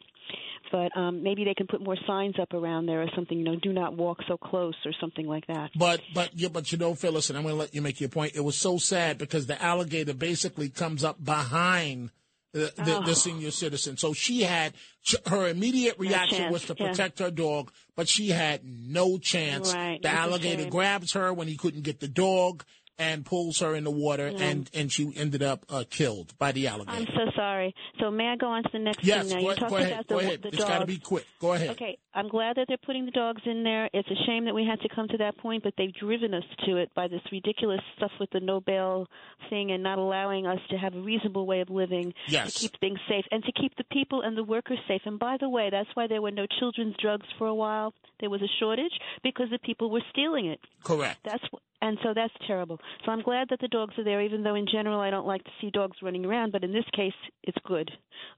[0.73, 3.39] But um, maybe they can put more signs up around there or something.
[3.39, 5.71] You know, do not walk so close or something like that.
[5.77, 8.09] But but yeah, but you know, Phyllis, and I'm going to let you make your
[8.09, 8.35] point.
[8.35, 12.11] It was so sad because the alligator basically comes up behind
[12.53, 13.13] the, the, the Oh.
[13.13, 13.97] senior citizen.
[13.97, 14.73] So she had
[15.27, 16.89] her immediate reaction chance, was to yeah.
[16.89, 19.73] protect her dog, but she had no chance.
[19.73, 22.65] Right, The alligator grabs her when he couldn't get the dog
[22.99, 24.45] and pulls her in the water, Yeah.
[24.45, 26.97] and and she ended up uh, killed by the alligator.
[26.99, 27.75] I'm so sorry.
[28.01, 29.37] So may I go on to the next Yes, thing now?
[29.37, 30.43] go you ahead- talked go ahead, about go the, ahead.
[30.43, 31.27] the It's gotta be quick.
[31.41, 31.71] Go ahead.
[31.71, 33.91] Okay, I'm glad that they're putting the dogs in there.
[33.93, 36.45] It's a shame that we had to come to that point, but they've driven us
[36.67, 39.07] to it by this ridiculous stuff with the no bail
[39.51, 42.55] thing and not allowing us to have a reasonable way of living Yes.
[42.55, 45.03] to keep things safe and to keep the people and the workers safe.
[45.05, 47.93] And by the way, that's why there were no children's drugs for a while.
[48.21, 50.61] There was a shortage because the people were stealing it.
[50.83, 51.19] Correct.
[51.25, 51.45] That's
[51.87, 52.81] and so that's terrible.
[53.05, 55.45] So I'm glad that the dogs are there, even though in general I don't like
[55.45, 56.51] to see dogs running around.
[56.51, 57.13] But in this case,
[57.45, 57.89] it's good.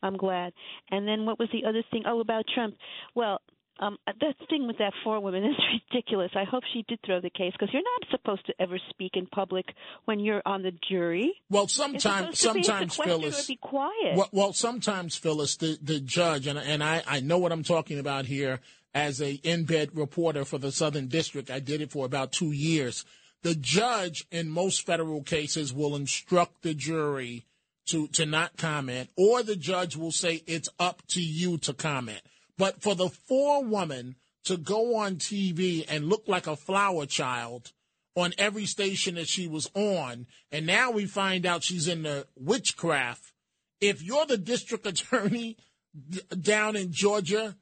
[0.03, 0.53] I'm glad.
[0.91, 2.03] And then what was the other thing?
[2.07, 2.77] Oh, about Trump.
[3.15, 3.41] Well.
[3.81, 5.55] Um, that thing with that forewoman is
[5.93, 6.33] ridiculous.
[6.35, 9.29] I hope she did throw the case because you're not supposed to ever speak in
[9.29, 9.67] public
[10.05, 11.33] when you're on the jury.
[11.49, 13.47] Well, sometimes, supposed to be sometimes, Phyllis.
[13.47, 14.17] be quiet.
[14.17, 18.01] Well, well, sometimes, Phyllis, the, the judge, and, and I, I know what I'm talking
[18.01, 18.59] about here
[18.95, 21.49] as a in-bed reporter for the Southern District.
[21.49, 23.05] I did it for about two years.
[23.43, 27.47] The judge in most federal cases will instruct the jury
[27.91, 32.21] to, to not comment, or the judge will say it's up to you to comment.
[32.57, 37.73] But for the forewoman to go on TV and look like a flower child
[38.17, 42.27] on every station that she was on, and now we find out she's in the
[42.37, 43.33] witchcraft.
[43.81, 45.57] If you're the district attorney
[46.41, 47.57] down in Georgia,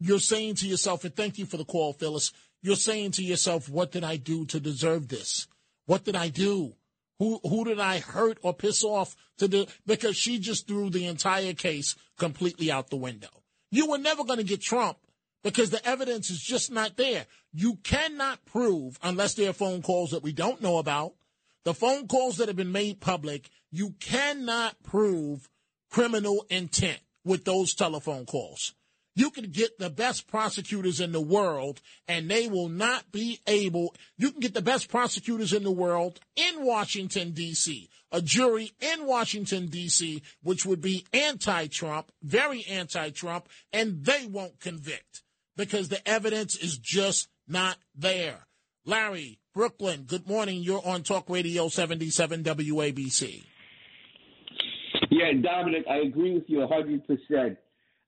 [0.00, 3.68] you're saying to yourself, and thank you for the call, Phyllis, you're saying to yourself,
[3.68, 5.46] what did I do to deserve this?
[5.86, 6.74] What did I do?
[7.18, 9.66] Who who did I hurt or piss off to do?
[9.86, 13.28] Because she just threw the entire case completely out the window.
[13.70, 14.98] You were never going to get Trump
[15.42, 17.26] because the evidence is just not there.
[17.52, 21.14] You cannot prove, unless there are phone calls that we don't know about,
[21.64, 25.48] the phone calls that have been made public, you cannot prove
[25.90, 28.74] criminal intent with those telephone calls.
[29.16, 33.94] You can get the best prosecutors in the world, and they will not be able.
[34.18, 39.06] You can get the best prosecutors in the world in Washington, D.C., a jury in
[39.06, 45.22] Washington, D.C., which would be anti Trump, very anti Trump, and they won't convict
[45.56, 48.46] because the evidence is just not there.
[48.84, 50.62] Larry, Brooklyn, good morning.
[50.62, 53.44] You're on Talk Radio 77 WABC.
[55.10, 57.56] Yeah, Dominic, I agree with you 100%.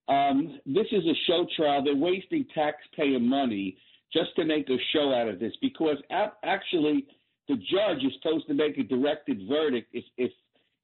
[0.09, 1.85] Um, this is a show trial.
[1.85, 3.77] They're wasting taxpayer money
[4.13, 7.07] just to make a show out of this because ap- actually
[7.49, 10.31] the judge is supposed to make a directed verdict if if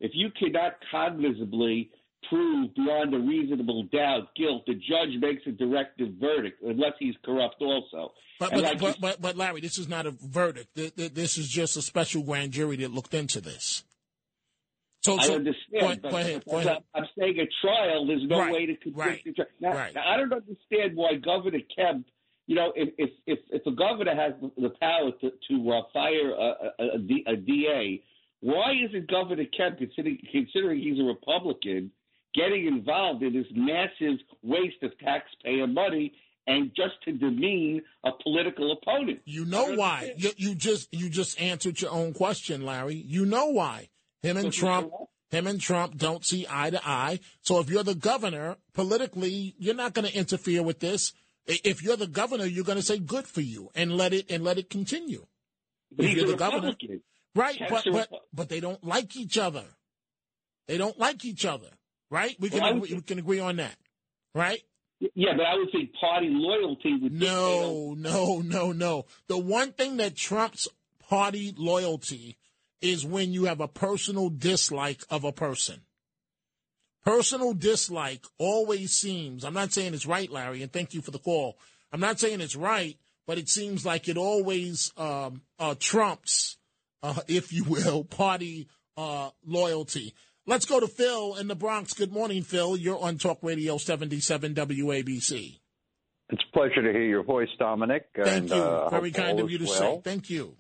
[0.01, 1.89] if you cannot cognizably
[2.29, 7.57] prove beyond a reasonable doubt guilt, the judge makes a directed verdict unless he's corrupt
[7.61, 8.13] also.
[8.41, 10.75] But but, like but, but, but Larry, this is not a verdict.
[10.75, 13.85] Th- th- This is just a special grand jury that looked into this.
[15.05, 16.03] So, I so, understand.
[16.03, 16.79] Go, go ahead, go ahead.
[16.95, 19.47] I'm saying a trial, there's no Right, way to convict right, the judge.
[19.61, 19.95] Now, right.
[19.95, 22.07] now, I don't understand why Governor Kemp
[22.47, 26.33] you know, if if if, if a governor has the power to to uh, fire
[27.27, 28.03] a DA,
[28.41, 31.91] why isn't Governor Kemp, considering considering he's a Republican,
[32.35, 36.13] getting involved in this massive waste of taxpayer money
[36.47, 39.21] and just to demean a political opponent?
[39.25, 40.13] You know why?
[40.19, 42.97] You, you just you just answered your own question, Larry.
[42.97, 43.89] You know why?
[44.25, 44.91] Him and Trump,
[45.31, 47.21] him and Trump don't see eye to eye.
[47.43, 51.13] So if you're the governor, politically, you're not going to interfere with this.
[51.47, 54.43] If you're the governor, you're going to say good for you and let it and
[54.43, 55.27] let it continue.
[55.99, 56.75] If you're the governor,
[57.35, 57.61] right?
[57.69, 59.65] But but but they don't like each other.
[60.69, 61.69] They don't like each other,
[62.11, 62.35] right?
[62.41, 63.77] We can Well, agree, we can agree on that,
[64.35, 64.61] right?
[65.15, 69.05] Yeah, but I would think party loyalty would No, no, no, no.
[69.29, 70.67] The one thing that trumps
[71.11, 72.39] party loyalty
[72.81, 75.81] is when you have a personal dislike of a person.
[77.05, 81.19] Personal dislike always seems, I'm not saying it's right, Larry, and thank you for the
[81.19, 81.59] call.
[81.93, 82.97] I'm not saying it's right,
[83.27, 86.57] but it seems like it always um, uh, trumps,
[87.03, 90.15] uh, if you will, party uh, loyalty.
[90.47, 91.95] Let's go to Phil in the Bronx.
[91.95, 92.77] Good morning, Phil.
[92.77, 95.59] You're on Talk Radio 77 WABC.
[96.31, 98.07] It's a pleasure to hear your voice, Dominic.
[98.15, 98.57] Thank and, you.
[98.57, 100.01] uh, Very kind of you to is say.
[100.03, 100.57] Thank you.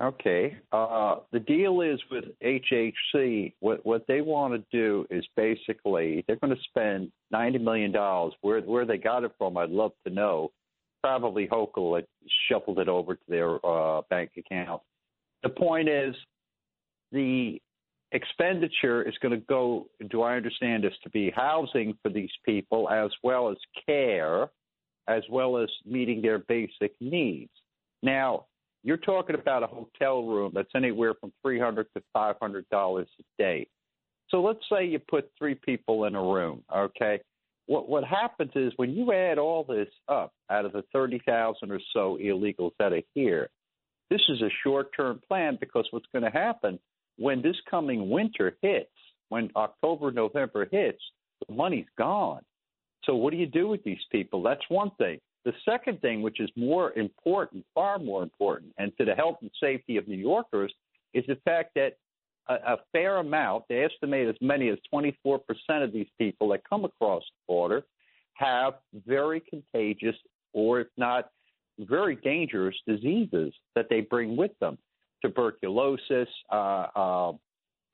[0.00, 0.56] Okay.
[0.72, 6.36] Uh, the deal is with HHC, what, what they want to do is basically they're
[6.36, 7.92] going to spend $90 million.
[8.40, 10.52] Where, where they got it from, I'd love to know.
[11.02, 12.02] Probably Hochul
[12.48, 14.80] shuffled it over to their uh, bank account.
[15.42, 16.14] The point is,
[17.12, 17.60] the
[18.12, 22.88] expenditure is going to go, do I understand this, to be housing for these people
[22.88, 24.48] as well as care,
[25.08, 27.50] as well as meeting their basic needs.
[28.02, 28.46] Now,
[28.82, 33.08] you're talking about a hotel room that's anywhere from three hundred to five hundred dollars
[33.18, 33.66] a day.
[34.30, 37.20] So let's say you put three people in a room, okay?
[37.66, 41.70] What what happens is when you add all this up out of the thirty thousand
[41.70, 43.48] or so illegals that are here,
[44.08, 46.78] this is a short term plan because what's going to happen
[47.18, 48.90] when this coming winter hits,
[49.28, 51.02] when October, November hits,
[51.46, 52.40] the money's gone.
[53.04, 54.42] So what do you do with these people?
[54.42, 55.18] That's one thing.
[55.44, 59.50] The second thing, which is more important, far more important, and to the health and
[59.60, 60.72] safety of New Yorkers,
[61.14, 61.96] is the fact that
[62.48, 65.40] a, a fair amount, they estimate as many as 24%
[65.82, 67.84] of these people that come across the border
[68.34, 68.74] have
[69.06, 70.16] very contagious,
[70.52, 71.30] or if not
[71.78, 74.76] very dangerous diseases that they bring with them
[75.22, 77.32] tuberculosis, uh, uh,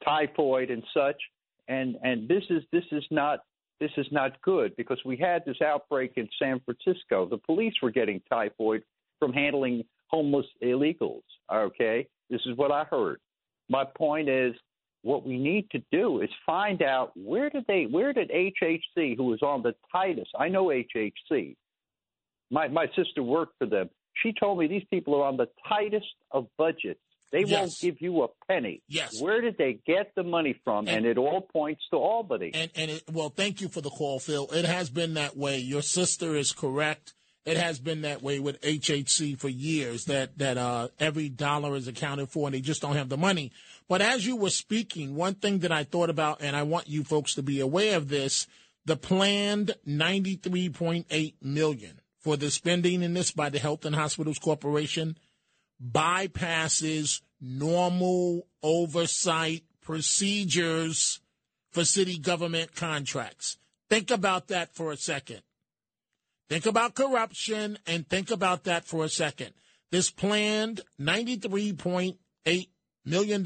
[0.05, 1.17] typhoid, and such.
[1.69, 3.41] And and this is this is not
[3.81, 7.27] this is not good because we had this outbreak in San Francisco.
[7.27, 8.83] The police were getting typhoid
[9.19, 11.23] from handling homeless illegals.
[11.53, 13.19] Okay, this is what I heard.
[13.69, 14.55] My point is,
[15.03, 19.25] what we need to do is find out where did they, where did HHC, who
[19.25, 21.55] was on the tightest, I know HHC.
[22.51, 23.91] My my sister worked for them.
[24.23, 27.01] She told me these people are on the tightest of budgets.
[27.33, 28.83] They won't give you a penny.
[28.89, 29.21] Yes.
[29.21, 30.89] Where did they get the money from?
[30.89, 32.53] And, it all points to Albany.
[32.55, 34.49] And and it, well, thank you for the call, Phil.
[34.53, 35.59] It has been that way.
[35.59, 37.15] Your sister is correct.
[37.45, 40.05] It has been that way with HHC for years.
[40.07, 43.53] That that uh, every dollar is accounted for, and they just don't have the money.
[43.89, 47.05] But as you were speaking, one thing that I thought about, and I want you
[47.05, 48.47] folks to be aware of this:
[48.85, 53.85] the planned ninety three point eight million for the spending in this by the Health
[53.85, 55.17] and Hospitals Corporation
[55.83, 61.21] bypasses normal oversight procedures
[61.71, 63.59] for city government contracts.
[63.89, 65.43] Think about that for a second.
[66.49, 69.53] Think about corruption and think about that for a second.
[69.91, 72.69] This planned $93.8
[73.05, 73.45] million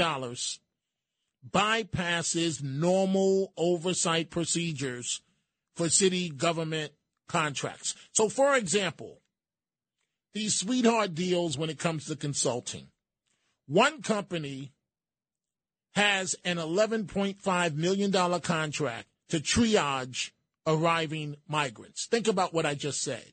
[1.49, 5.23] bypasses normal oversight procedures
[5.75, 6.93] for city government
[7.29, 7.95] contracts.
[8.13, 9.21] So, for example,
[10.33, 12.89] these sweetheart deals when it comes to consulting.
[13.67, 14.73] One company
[15.95, 20.31] has an $11.5 million contract to triage
[20.67, 22.07] arriving migrants.
[22.07, 23.33] Think about what I just said.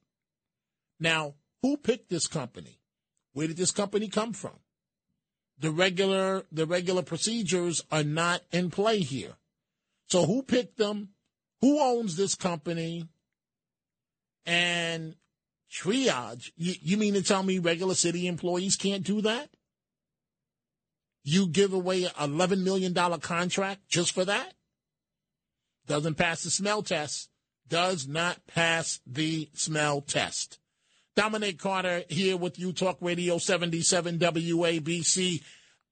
[0.99, 2.79] Now, who picked this company?
[3.33, 4.59] Where did this company come from?
[5.59, 9.33] The regular the regular procedures are not in play here.
[10.07, 11.09] So who picked them?
[11.61, 13.05] Who owns this company?
[14.45, 15.15] And
[15.71, 19.49] triage, you, you mean to tell me regular city employees can't do that?
[21.23, 24.53] You give away an $11 million contract just for that?
[25.85, 27.29] Doesn't pass the smell test.
[27.67, 30.59] Does not pass the smell test.
[31.15, 35.41] Dominic Carter here with you, Talk Radio 77 WABC.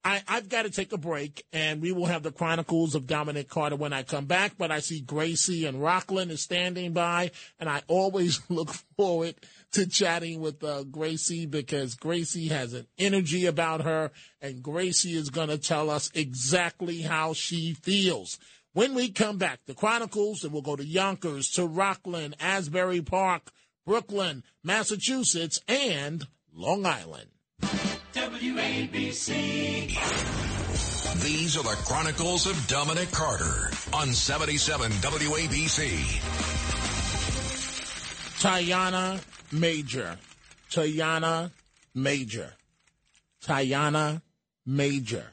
[0.05, 3.49] I, I've got to take a break, and we will have the Chronicles of Dominic
[3.49, 4.53] Carter when I come back.
[4.55, 9.35] But I see Gracie and Rockland is standing by, and I always look forward
[9.75, 14.11] to chatting with uh, Gracie because Gracie has an energy about her,
[14.41, 18.39] and Gracie is going to tell us exactly how she feels.
[18.71, 23.51] When we come back, the Chronicles, and we'll go to Yonkers, to Rockland, Asbury Park,
[23.85, 27.27] Brooklyn, Massachusetts, and Long Island.
[28.13, 29.89] WABC.
[31.21, 36.21] These are the Chronicles of Dominic Carter on 77 WABC.
[38.39, 39.19] T'yonna
[39.51, 40.17] Major.
[40.71, 41.51] T'yonna
[41.93, 42.53] Major.
[43.43, 44.21] T'yonna
[44.65, 45.27] Major.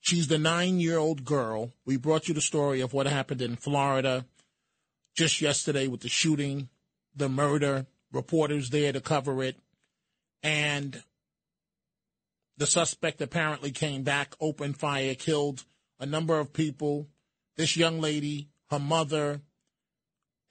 [0.00, 1.72] She's the nine year old girl.
[1.84, 4.24] We brought you the story of what happened in Florida
[5.16, 6.68] just yesterday with the shooting,
[7.14, 9.56] the murder, reporters there to cover it.
[10.42, 11.02] And
[12.56, 15.64] the suspect apparently came back, opened fire, killed
[15.98, 17.08] a number of people.
[17.56, 19.40] This young lady, her mother,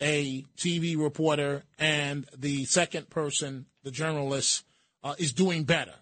[0.01, 4.63] a TV reporter, and the second person, the journalist,
[5.03, 5.95] uh, is doing better.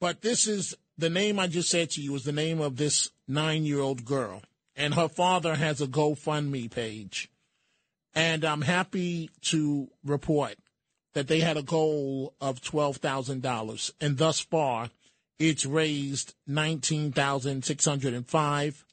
[0.00, 3.10] But this is the name I just said to you is the name of this
[3.28, 4.42] nine year old girl.
[4.76, 7.30] And her father has a GoFundMe page.
[8.14, 10.56] And I'm happy to report
[11.14, 13.92] that they had a goal of $12,000.
[14.00, 14.90] And thus far,
[15.38, 18.84] it's raised 19605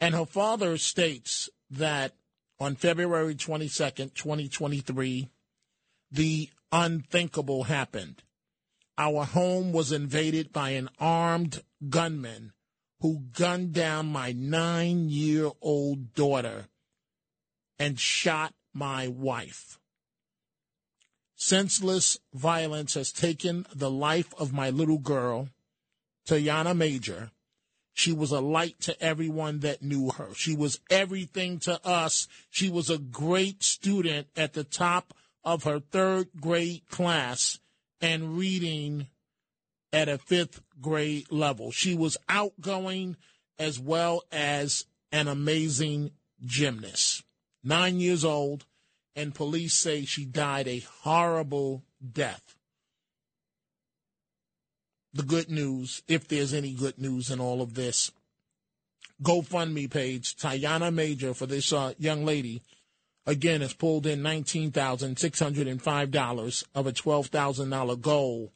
[0.00, 2.14] And her father states that
[2.60, 5.28] on February 22nd, 2023,
[6.10, 8.22] the unthinkable happened.
[8.96, 12.52] Our home was invaded by an armed gunman
[13.00, 16.66] who gunned down my nine year old daughter
[17.78, 19.78] and shot my wife.
[21.36, 25.48] Senseless violence has taken the life of my little girl,
[26.26, 27.30] T'yonna Major.
[27.98, 30.32] She was a light to everyone that knew her.
[30.32, 32.28] She was everything to us.
[32.48, 37.58] She was a great student at the top of her third grade class
[38.00, 39.08] and reading
[39.92, 41.72] at a fifth grade level.
[41.72, 43.16] She was outgoing
[43.58, 46.12] as well as an amazing
[46.44, 47.24] gymnast.
[47.64, 48.64] Nine years old,
[49.16, 51.82] and police say she died a horrible
[52.12, 52.54] death.
[55.18, 58.12] The good news, if there's any good news in all of this,
[59.20, 62.62] GoFundMe page, T'yonna Major, for this uh, young lady,
[63.26, 68.52] again, has pulled in $19,605 of a $12,000 goal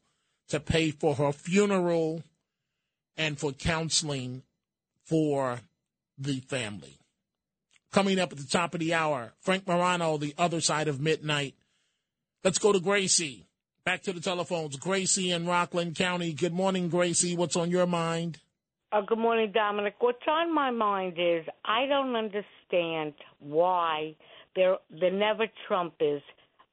[0.51, 2.23] to pay for her funeral
[3.17, 4.45] and for counseling
[5.03, 5.63] for
[6.17, 6.97] the family.
[7.91, 11.57] Coming up at the top of the hour, Frank Morano, the other side of midnight.
[12.45, 13.49] Let's go to Gracie.
[13.85, 14.77] Back to the telephones.
[14.77, 16.33] Gracie in Rockland County.
[16.33, 17.37] Good morning, Gracie.
[17.37, 18.39] What's on your mind?
[18.93, 19.95] Uh, good morning, Dominic.
[19.99, 24.15] What's on my mind is I don't understand why
[24.55, 26.23] they're, the never Trumpers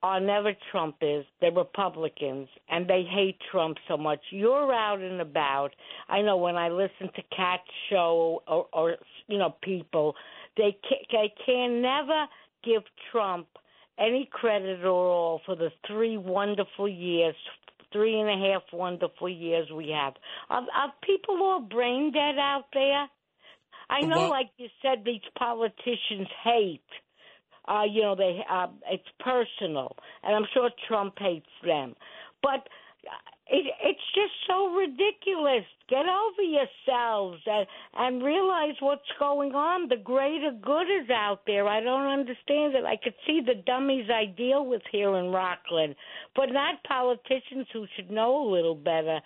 [0.03, 1.25] are never Trumpers.
[1.41, 4.19] They're Republicans, and they hate Trump so much.
[4.29, 5.69] You're out and about.
[6.09, 8.97] I know when I listen to Cat Show or, or
[9.27, 10.13] you know people,
[10.57, 12.27] they can, they can never
[12.63, 13.47] give Trump
[13.99, 17.35] any credit at all for the three wonderful years,
[17.91, 20.13] three and a half wonderful years we have.
[20.49, 23.07] Are, are people all brain dead out there?
[23.89, 26.81] I know, Well- like you said, these politicians hate.
[27.67, 31.95] Uh, you know, they uh, it's personal, and I'm sure Trump hates them.
[32.41, 32.67] But
[33.51, 35.65] it, it's just so ridiculous.
[35.89, 39.89] Get over yourselves and, and realize what's going on.
[39.89, 41.67] The greater good is out there.
[41.67, 42.85] I don't understand it.
[42.85, 45.95] I could see the dummies I deal with here in Rockland,
[46.35, 49.19] but not politicians who should know a little better.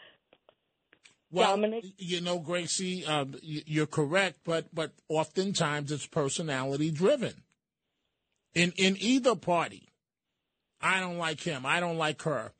[1.31, 1.83] Well, Dominic?
[1.97, 7.33] you know, Gracie, uh, y- you're correct, but but oftentimes it's personality driven.
[8.53, 9.89] In in either party,
[10.79, 11.65] I don't like him.
[11.65, 12.51] I don't like her,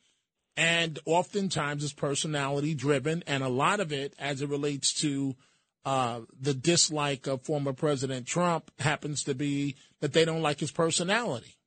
[0.56, 5.36] and oftentimes it's personality driven, and a lot of it, as it relates to
[5.86, 10.72] uh, the dislike of former President Trump, happens to be that they don't like his
[10.72, 11.58] personality.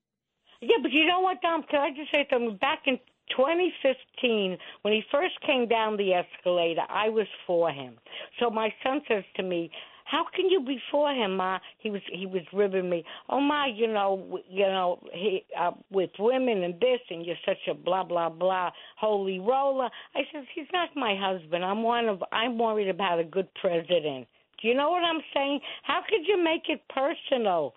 [0.61, 1.65] Yeah, but you know what, Dom?
[1.71, 2.57] Can I just say something?
[2.57, 2.99] Back in
[3.37, 7.97] 2015, when he first came down the escalator, I was for him.
[8.41, 9.71] So my son says to me,
[10.07, 13.05] "How can you be for him, Ma?" He was he was ribbing me.
[13.29, 17.69] Oh, Ma, you know, you know, he uh, with women and this, and you're such
[17.69, 19.91] a blah blah blah holy roller.
[20.15, 21.65] I says he's not my husband.
[21.65, 22.23] I'm one of.
[22.33, 24.29] I'm worried about a good president.
[24.63, 25.61] Do you know what I'm saying?
[25.83, 27.75] How could you make it personal?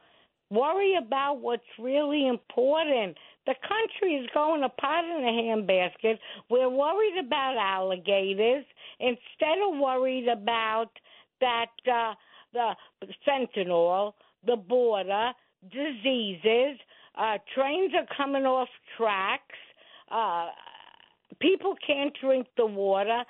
[0.50, 3.16] Worry about what's really important.
[3.46, 6.18] The country is going apart in a handbasket.
[6.50, 8.66] We're worried about alligators
[9.00, 10.90] instead of worried about
[11.42, 12.14] that uh,
[12.54, 12.74] the
[13.28, 14.14] fentanyl,
[14.46, 15.32] the border,
[15.72, 16.80] diseases.
[17.18, 19.58] Uh, trains are coming off tracks.
[20.10, 20.48] Uh,
[21.40, 23.24] people can't drink the water.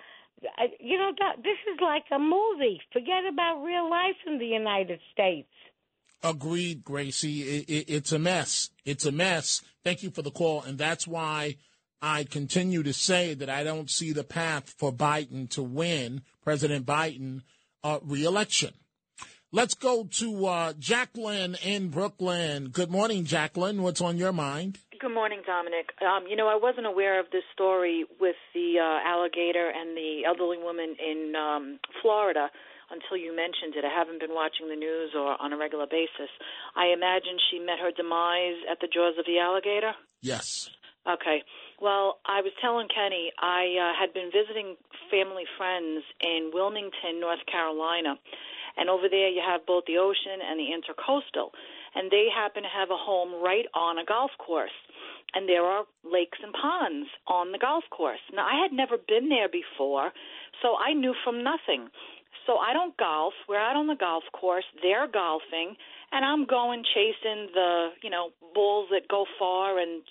[0.43, 2.81] Uh, You know, this is like a movie.
[2.93, 5.49] Forget about real life in the United States.
[6.21, 7.41] Agreed, Gracie.
[7.41, 8.69] It, it, it's a mess.
[8.85, 9.61] It's a mess.
[9.83, 10.61] Thank you for the call.
[10.61, 11.55] And that's why
[12.01, 16.85] I continue to say that I don't see the path for Biden to win, President
[16.85, 17.41] Biden,
[17.83, 18.73] uh, reelection.
[19.51, 22.69] Let's go to uh, Jacqueline in Brooklyn.
[22.69, 23.81] Good morning, Jacqueline.
[23.81, 24.77] What's on your mind?
[24.99, 25.89] Good morning, Dominic.
[26.05, 30.21] Um, you know, I wasn't aware of this story with the uh, alligator and the
[30.27, 32.49] elderly woman in um, Florida
[32.91, 33.85] until you mentioned it.
[33.85, 36.29] I haven't been watching the news or on a regular basis.
[36.75, 39.93] I imagine she met her demise at the jaws of the alligator.
[40.21, 40.69] Yes.
[41.07, 41.41] Okay.
[41.81, 44.75] Well, I was telling Kenny I uh, had been visiting
[45.11, 48.15] family friends in Wilmington, North Carolina,
[48.77, 51.51] and over there you have both the ocean and the intercoastal,
[51.95, 54.75] and they happen to have a home right on a golf course,
[55.33, 58.23] and there are lakes and ponds on the golf course.
[58.33, 60.11] Now I had never been there before,
[60.61, 61.89] so I knew from nothing.
[62.45, 63.33] So I don't golf.
[63.47, 64.65] We're out on the golf course.
[64.81, 65.75] They're golfing,
[66.11, 70.01] and I'm going chasing the you know balls that go far and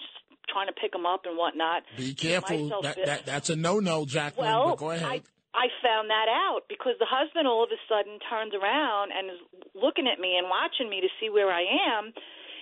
[0.48, 1.82] trying to pick them up and whatnot.
[1.96, 2.80] Be careful.
[2.82, 4.50] That, that, that's a no-no, Jacqueline.
[4.50, 5.22] Well, go ahead.
[5.54, 9.40] I found that out because the husband all of a sudden turns around and is
[9.74, 11.64] looking at me and watching me to see where I
[11.98, 12.12] am.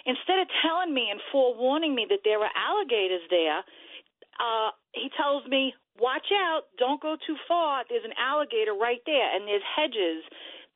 [0.06, 3.66] Instead of telling me and forewarning me that there were alligators there,
[4.38, 6.70] uh, he tells me, "Watch out!
[6.78, 7.84] Don't go too far.
[7.88, 10.22] There's an alligator right there, and there's hedges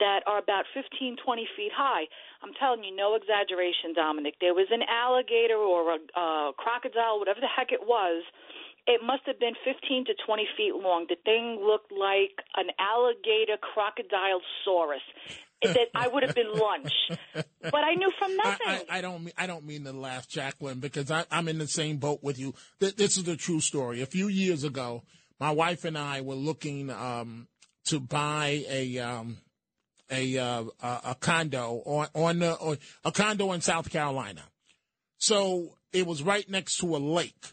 [0.00, 2.08] that are about 15, 20 feet high."
[2.42, 4.34] I'm telling you, no exaggeration, Dominic.
[4.40, 8.22] There was an alligator or a uh, crocodile, whatever the heck it was.
[8.86, 11.06] It must have been 15 to 20 feet long.
[11.08, 15.04] The thing looked like an alligator crocodile saurus.
[15.62, 16.90] that I would have been lunch,
[17.34, 18.66] but I knew from nothing.
[18.66, 21.58] I, I, I don't mean I don't mean to laugh, Jacqueline, because I, I'm in
[21.58, 22.54] the same boat with you.
[22.80, 24.00] Th- This is the true story.
[24.00, 25.02] A few years ago,
[25.38, 27.46] my wife and I were looking um,
[27.84, 29.36] to buy a um,
[30.10, 34.42] a, uh, a condo on on a condo in South Carolina.
[35.18, 37.52] So it was right next to a lake.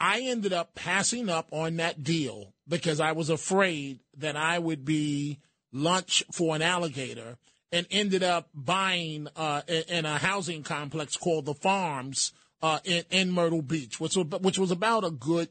[0.00, 4.84] I ended up passing up on that deal because I was afraid that I would
[4.84, 5.38] be
[5.72, 7.38] lunch for an alligator
[7.72, 12.32] and ended up buying uh, in, in a housing complex called the Farms
[12.62, 15.48] uh, in, in Myrtle Beach, which was, which was about a good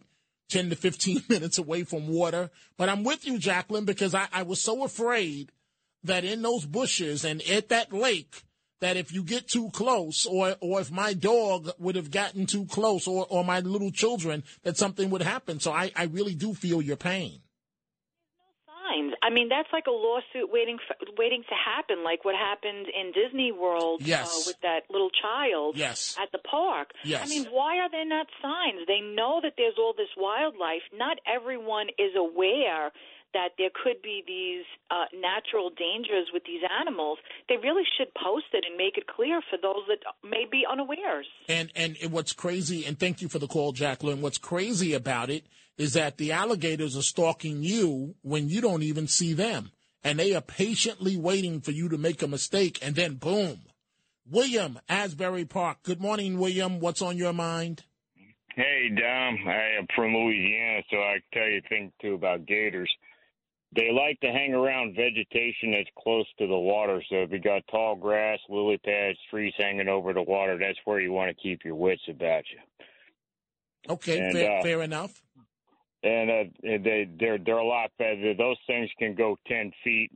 [0.49, 2.49] 10 to 15 minutes away from water.
[2.77, 5.51] But I'm with you, Jacqueline, because I, I was so afraid
[6.03, 8.43] that in those bushes and at that lake,
[8.81, 12.65] that if you get too close, or or if my dog would have gotten too
[12.65, 15.59] close, or or my little children, that something would happen.
[15.59, 17.39] So I, I really do feel your pain.
[18.67, 19.13] signs.
[19.23, 23.11] I mean, that's like a lawsuit waiting for, waiting to happen, like what happened in
[23.13, 24.27] Disney World Yes.
[24.27, 26.17] uh, with that little child Yes.
[26.21, 26.91] at the park.
[27.03, 27.21] Yes.
[27.25, 28.85] I mean, why are there not signs?
[28.87, 30.83] They know that there's all this wildlife.
[30.93, 32.91] Not everyone is aware
[33.33, 37.17] that there could be these uh, natural dangers with these animals.
[37.49, 41.25] They really should post it and make it clear for those that may be unawares.
[41.47, 44.21] And and what's crazy, and thank you for the call, Jacqueline.
[44.21, 45.45] What's crazy about it
[45.77, 49.71] is that the alligators are stalking you when you don't even see them,
[50.03, 53.59] and they are patiently waiting for you to make a mistake, and then boom.
[54.29, 55.79] William, Asbury Park.
[55.83, 56.79] Good morning, William.
[56.79, 57.83] What's on your mind?
[58.55, 59.47] Hey, Dom.
[59.47, 62.91] I am from Louisiana, so I can tell you a thing too about gators.
[63.75, 67.01] They like to hang around vegetation that's close to the water.
[67.09, 70.99] So if you got tall grass, lily pads, trees hanging over the water, that's where
[70.99, 72.59] you want to keep your wits about you.
[73.93, 75.21] Okay, And, fair, uh, fair enough.
[76.03, 78.33] And uh, they they're they're a lot better.
[78.33, 80.11] Those things can go ten feet,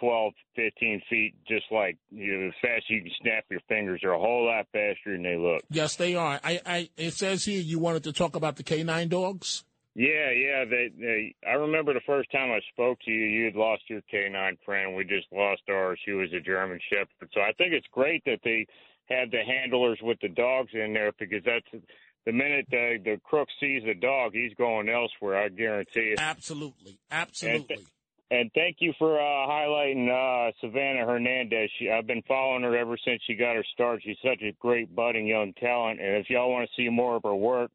[0.00, 4.00] 12, 15 feet, just like you know, as fast as you can snap your fingers.
[4.02, 5.62] They're a whole lot faster than they look.
[5.70, 6.40] Yes, they are.
[6.42, 9.64] I, I it says here you wanted to talk about the canine dogs.
[9.94, 10.64] Yeah, yeah.
[10.64, 14.00] They, they, I remember the first time I spoke to you, you had lost your
[14.10, 14.94] canine friend.
[14.94, 15.98] We just lost ours.
[16.04, 17.30] She was a German Shepherd.
[17.34, 18.66] So I think it's great that they
[19.08, 21.84] have the handlers with the dogs in there because that's
[22.24, 25.42] the minute the, the crook sees a dog, he's going elsewhere.
[25.42, 26.20] I guarantee it.
[26.20, 27.76] Absolutely, And, absolutely.
[27.76, 27.86] th-
[28.30, 31.68] and thank you for uh, highlighting uh, Savannah Hernandez.
[31.78, 34.02] She, I've been following her ever since she got her start.
[34.04, 36.00] She's such a great budding young talent.
[36.00, 37.72] And if y'all want to see more of her work,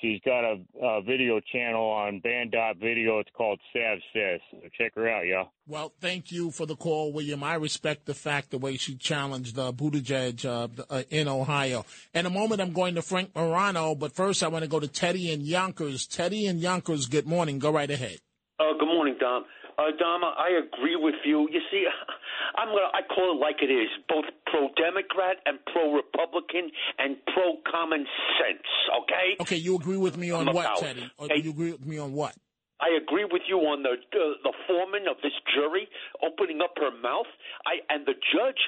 [0.00, 3.18] she's got a, a video channel on Band Video.
[3.18, 4.40] It's called Sav Says.
[4.50, 5.50] So check her out, y'all.
[5.66, 7.42] Well, thank you for the call, William.
[7.42, 11.84] I respect the fact the way she challenged uh, Buttigieg uh, uh, in Ohio.
[12.14, 14.88] In a moment, I'm going to Frank Morano, but first, I want to go to
[14.88, 16.06] Teddy and Yonkers.
[16.06, 17.58] Teddy and Yonkers, good morning.
[17.58, 18.18] Go right ahead.
[18.58, 19.44] Uh, good morning, Dom.
[19.78, 21.48] Uh, Dom, I agree with you.
[21.52, 21.84] You see,
[22.56, 23.88] I'm gonna I call it like it is.
[24.08, 28.06] Both pro Democrat and pro Republican and pro common
[28.38, 28.66] sense.
[29.02, 29.36] Okay.
[29.40, 30.78] Okay, you agree with me on I'm what, about.
[30.80, 31.10] Teddy?
[31.18, 31.42] Or Hey.
[31.42, 32.34] you agree with me on what?
[32.80, 35.88] I agree with you on the uh, the foreman of this jury
[36.22, 37.26] opening up her mouth.
[37.66, 38.60] I and the judge,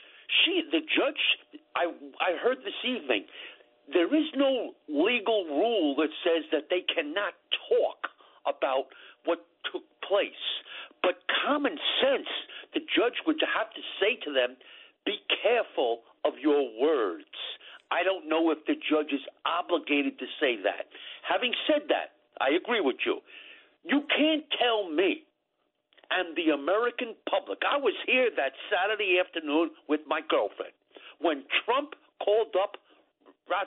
[0.42, 1.22] she the judge.
[1.76, 1.86] I
[2.20, 3.26] I heard this evening.
[3.92, 7.34] There is no legal rule that says that they cannot
[7.70, 8.10] talk
[8.46, 8.86] about
[9.24, 10.44] what took place.
[11.02, 12.28] But common sense,
[12.74, 14.56] the judge would have to say to them,
[15.06, 17.32] be careful of your words.
[17.90, 20.86] I don't know if the judge is obligated to say that.
[21.26, 23.18] Having said that, I agree with you.
[23.84, 25.24] You can't tell me
[26.10, 27.60] and the American public.
[27.62, 30.74] I was here that Saturday afternoon with my girlfriend
[31.20, 32.76] when Trump called up
[33.50, 33.64] uh,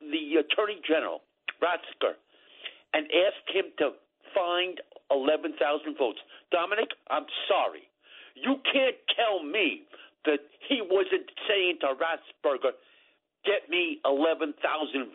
[0.00, 1.20] the Attorney General,
[1.62, 2.14] Ratzinger,
[2.94, 3.90] and asked him to
[4.34, 6.18] find 11,000 votes.
[6.50, 7.82] Dominic, I'm sorry.
[8.34, 9.82] You can't tell me
[10.24, 12.72] that he wasn't saying to Ratzberger,
[13.44, 14.54] get me 11,000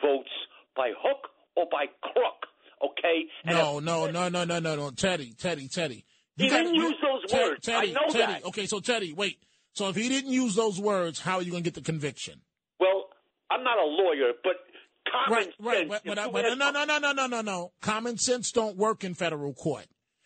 [0.01, 0.29] votes
[0.75, 2.45] by hook or by crook,
[2.83, 3.25] okay?
[3.45, 4.89] And No, no, no, no, no, no, no.
[4.91, 6.03] Teddy, Teddy, Teddy.
[6.37, 7.69] He gotta- didn't use those Ted- words.
[7.69, 8.33] I know Teddy.
[8.33, 8.45] that.
[8.45, 9.39] Okay, so Teddy, wait.
[9.73, 12.41] So if he didn't use those words, how are you going to get the conviction?
[12.79, 13.09] Well,
[13.49, 14.55] I'm not a lawyer, but
[15.26, 15.89] common Right, sense.
[15.89, 17.72] but, but, but no, no, no, no, no, no, no.
[17.82, 19.86] Common sense don't work in federal court.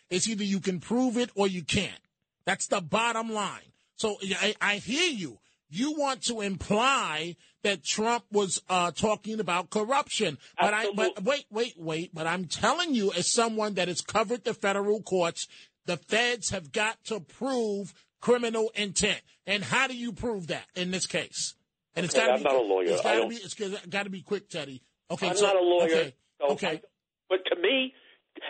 [0.10, 2.02] It's either you can prove it or you can't.
[2.46, 3.74] That's the bottom line.
[3.96, 5.40] So I, I hear you.
[5.70, 11.46] You want to imply that Trump was uh, talking about corruption, but I, but wait,
[11.52, 12.10] wait, wait.
[12.12, 15.48] But I'm telling you, as someone that has covered the federal courts,
[15.86, 19.22] the feds have got to prove criminal intent.
[19.46, 21.54] And how do you prove that in this case?
[22.00, 22.44] And it's Okay, got to I'm be.
[22.46, 22.86] not a lawyer.
[22.88, 23.36] It's I got to be.
[23.36, 24.82] It's got to be quick, Teddy.
[25.12, 25.86] Okay, I'm so, not a lawyer.
[25.86, 26.68] Okay, so okay.
[26.68, 26.82] I-
[27.30, 27.94] but to me,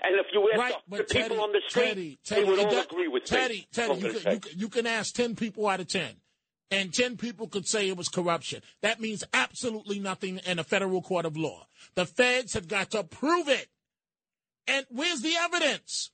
[0.04, 2.60] and if you ask Right, the, the people on the street, Teddy, Teddy, they would
[2.60, 3.68] all does- agree with Teddy, me.
[3.74, 6.08] Teddy, you can, you, you can ask 10 people out of 10,
[6.72, 8.62] and 10 people could say it was corruption.
[8.82, 11.66] That means absolutely nothing in a federal court of law.
[11.96, 13.68] The feds have got to prove it.
[14.68, 16.12] And where's the evidence?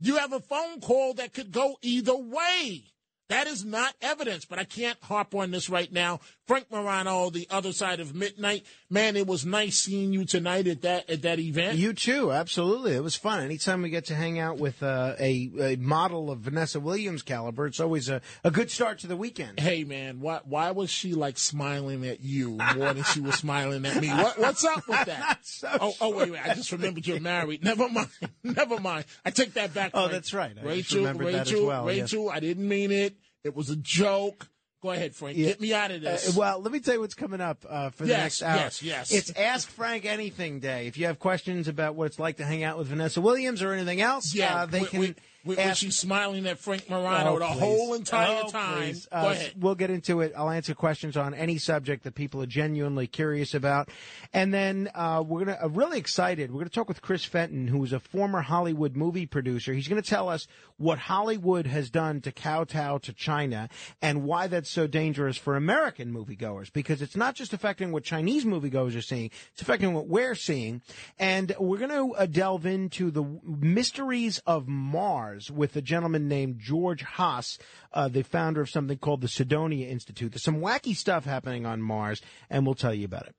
[0.00, 2.82] You have a phone call that could go either way.
[3.28, 6.20] That is not evidence, but I can't harp on this right now.
[6.52, 8.66] Frank Morano, the other side of midnight.
[8.90, 11.78] Man, it was nice seeing you tonight at that at that event.
[11.78, 12.92] You too, absolutely.
[12.92, 13.42] It was fun.
[13.42, 17.64] Anytime we get to hang out with uh, a, a model of Vanessa Williams caliber,
[17.64, 19.60] it's always a, a good start to the weekend.
[19.60, 23.86] Hey man, why why was she like smiling at you more than she was smiling
[23.86, 24.08] at me?
[24.08, 25.38] What, what's up with that?
[25.80, 27.64] oh, oh wait, wait, I just remembered you're married.
[27.72, 28.10] Never mind,
[28.42, 29.06] never mind.
[29.24, 29.92] I take that back.
[29.94, 30.54] Oh, that's right.
[30.60, 31.86] I Rachel, that as Rachel, yes.
[31.86, 32.28] Rachel.
[32.28, 33.16] I didn't mean it.
[33.42, 34.48] It was a joke.
[34.82, 35.36] Go ahead, Frank.
[35.38, 35.46] Yeah.
[35.48, 36.30] Get me out of this.
[36.30, 38.56] Uh, well, let me tell you what's coming up uh, for the Yes, next hour.
[38.56, 39.12] yes, yes.
[39.12, 40.88] It's Ask Frank Anything Day.
[40.88, 43.72] If you have questions about what it's like to hang out with Vanessa Williams or
[43.72, 45.14] anything else, yeah, uh, they we- can we- we-
[45.44, 45.78] was ask.
[45.80, 47.58] she smiling at Frank Morano Oh, the please.
[47.58, 48.94] whole entire Oh, time?
[49.10, 49.34] Uh.
[49.58, 50.32] We'll get into it.
[50.36, 53.88] I'll answer questions on any subject that people are genuinely curious about.
[54.32, 57.24] And then uh, we're going to, uh, really excited, we're going to talk with Chris
[57.24, 59.72] Fenton, who is a former Hollywood movie producer.
[59.72, 63.68] He's going to tell us what Hollywood has done to kowtow to China
[64.00, 68.44] and why that's so dangerous for American moviegoers, because it's not just affecting what Chinese
[68.44, 70.82] moviegoers are seeing, it's affecting what we're seeing.
[71.18, 76.58] And we're going to uh, delve into the mysteries of Mars with a gentleman named
[76.58, 77.58] George Haas,
[77.92, 80.32] uh, the founder of something called the Cydonia Institute.
[80.32, 82.20] There's some wacky stuff happening on Mars,
[82.50, 83.34] and we'll tell you about it.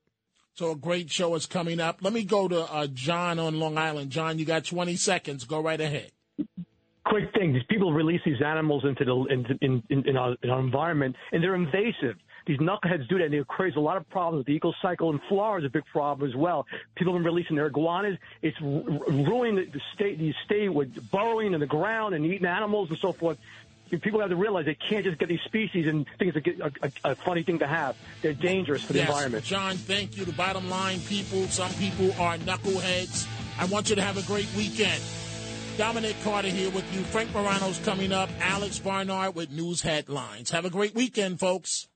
[0.56, 2.00] So a great show is coming up.
[2.02, 4.12] Let me go to uh, John on Long Island.
[4.12, 5.46] John, you got 20 seconds.
[5.46, 6.12] Go right ahead.
[7.06, 7.54] quick thing.
[7.54, 11.16] These people release these animals into the in in, in, in, our, in our environment,
[11.32, 12.18] and they're invasive.
[12.46, 14.46] These knuckleheads do that, and it creates a lot of problems.
[14.46, 16.68] The eco cycle in Florida is a big problem as well.
[16.96, 18.18] People have been releasing their iguanas.
[18.42, 20.20] It's ruining the, state.
[20.20, 23.38] The state with burrowing in the ground and eating animals and so forth.
[23.90, 27.12] People have to realize they can't just get these species and think it's a, a,
[27.12, 27.96] a funny thing to have.
[28.24, 29.44] They're dangerous for the yes, environment.
[29.46, 30.26] John, thank you.
[30.26, 33.28] The bottom line, people, some people are knuckleheads.
[33.60, 35.02] I want you to have a great weekend.
[35.78, 37.02] Dominic Carter here with you.
[37.02, 38.30] Frank Morano's coming up.
[38.40, 40.50] Alex Barnard with news headlines.
[40.52, 41.88] Have a great weekend, folks.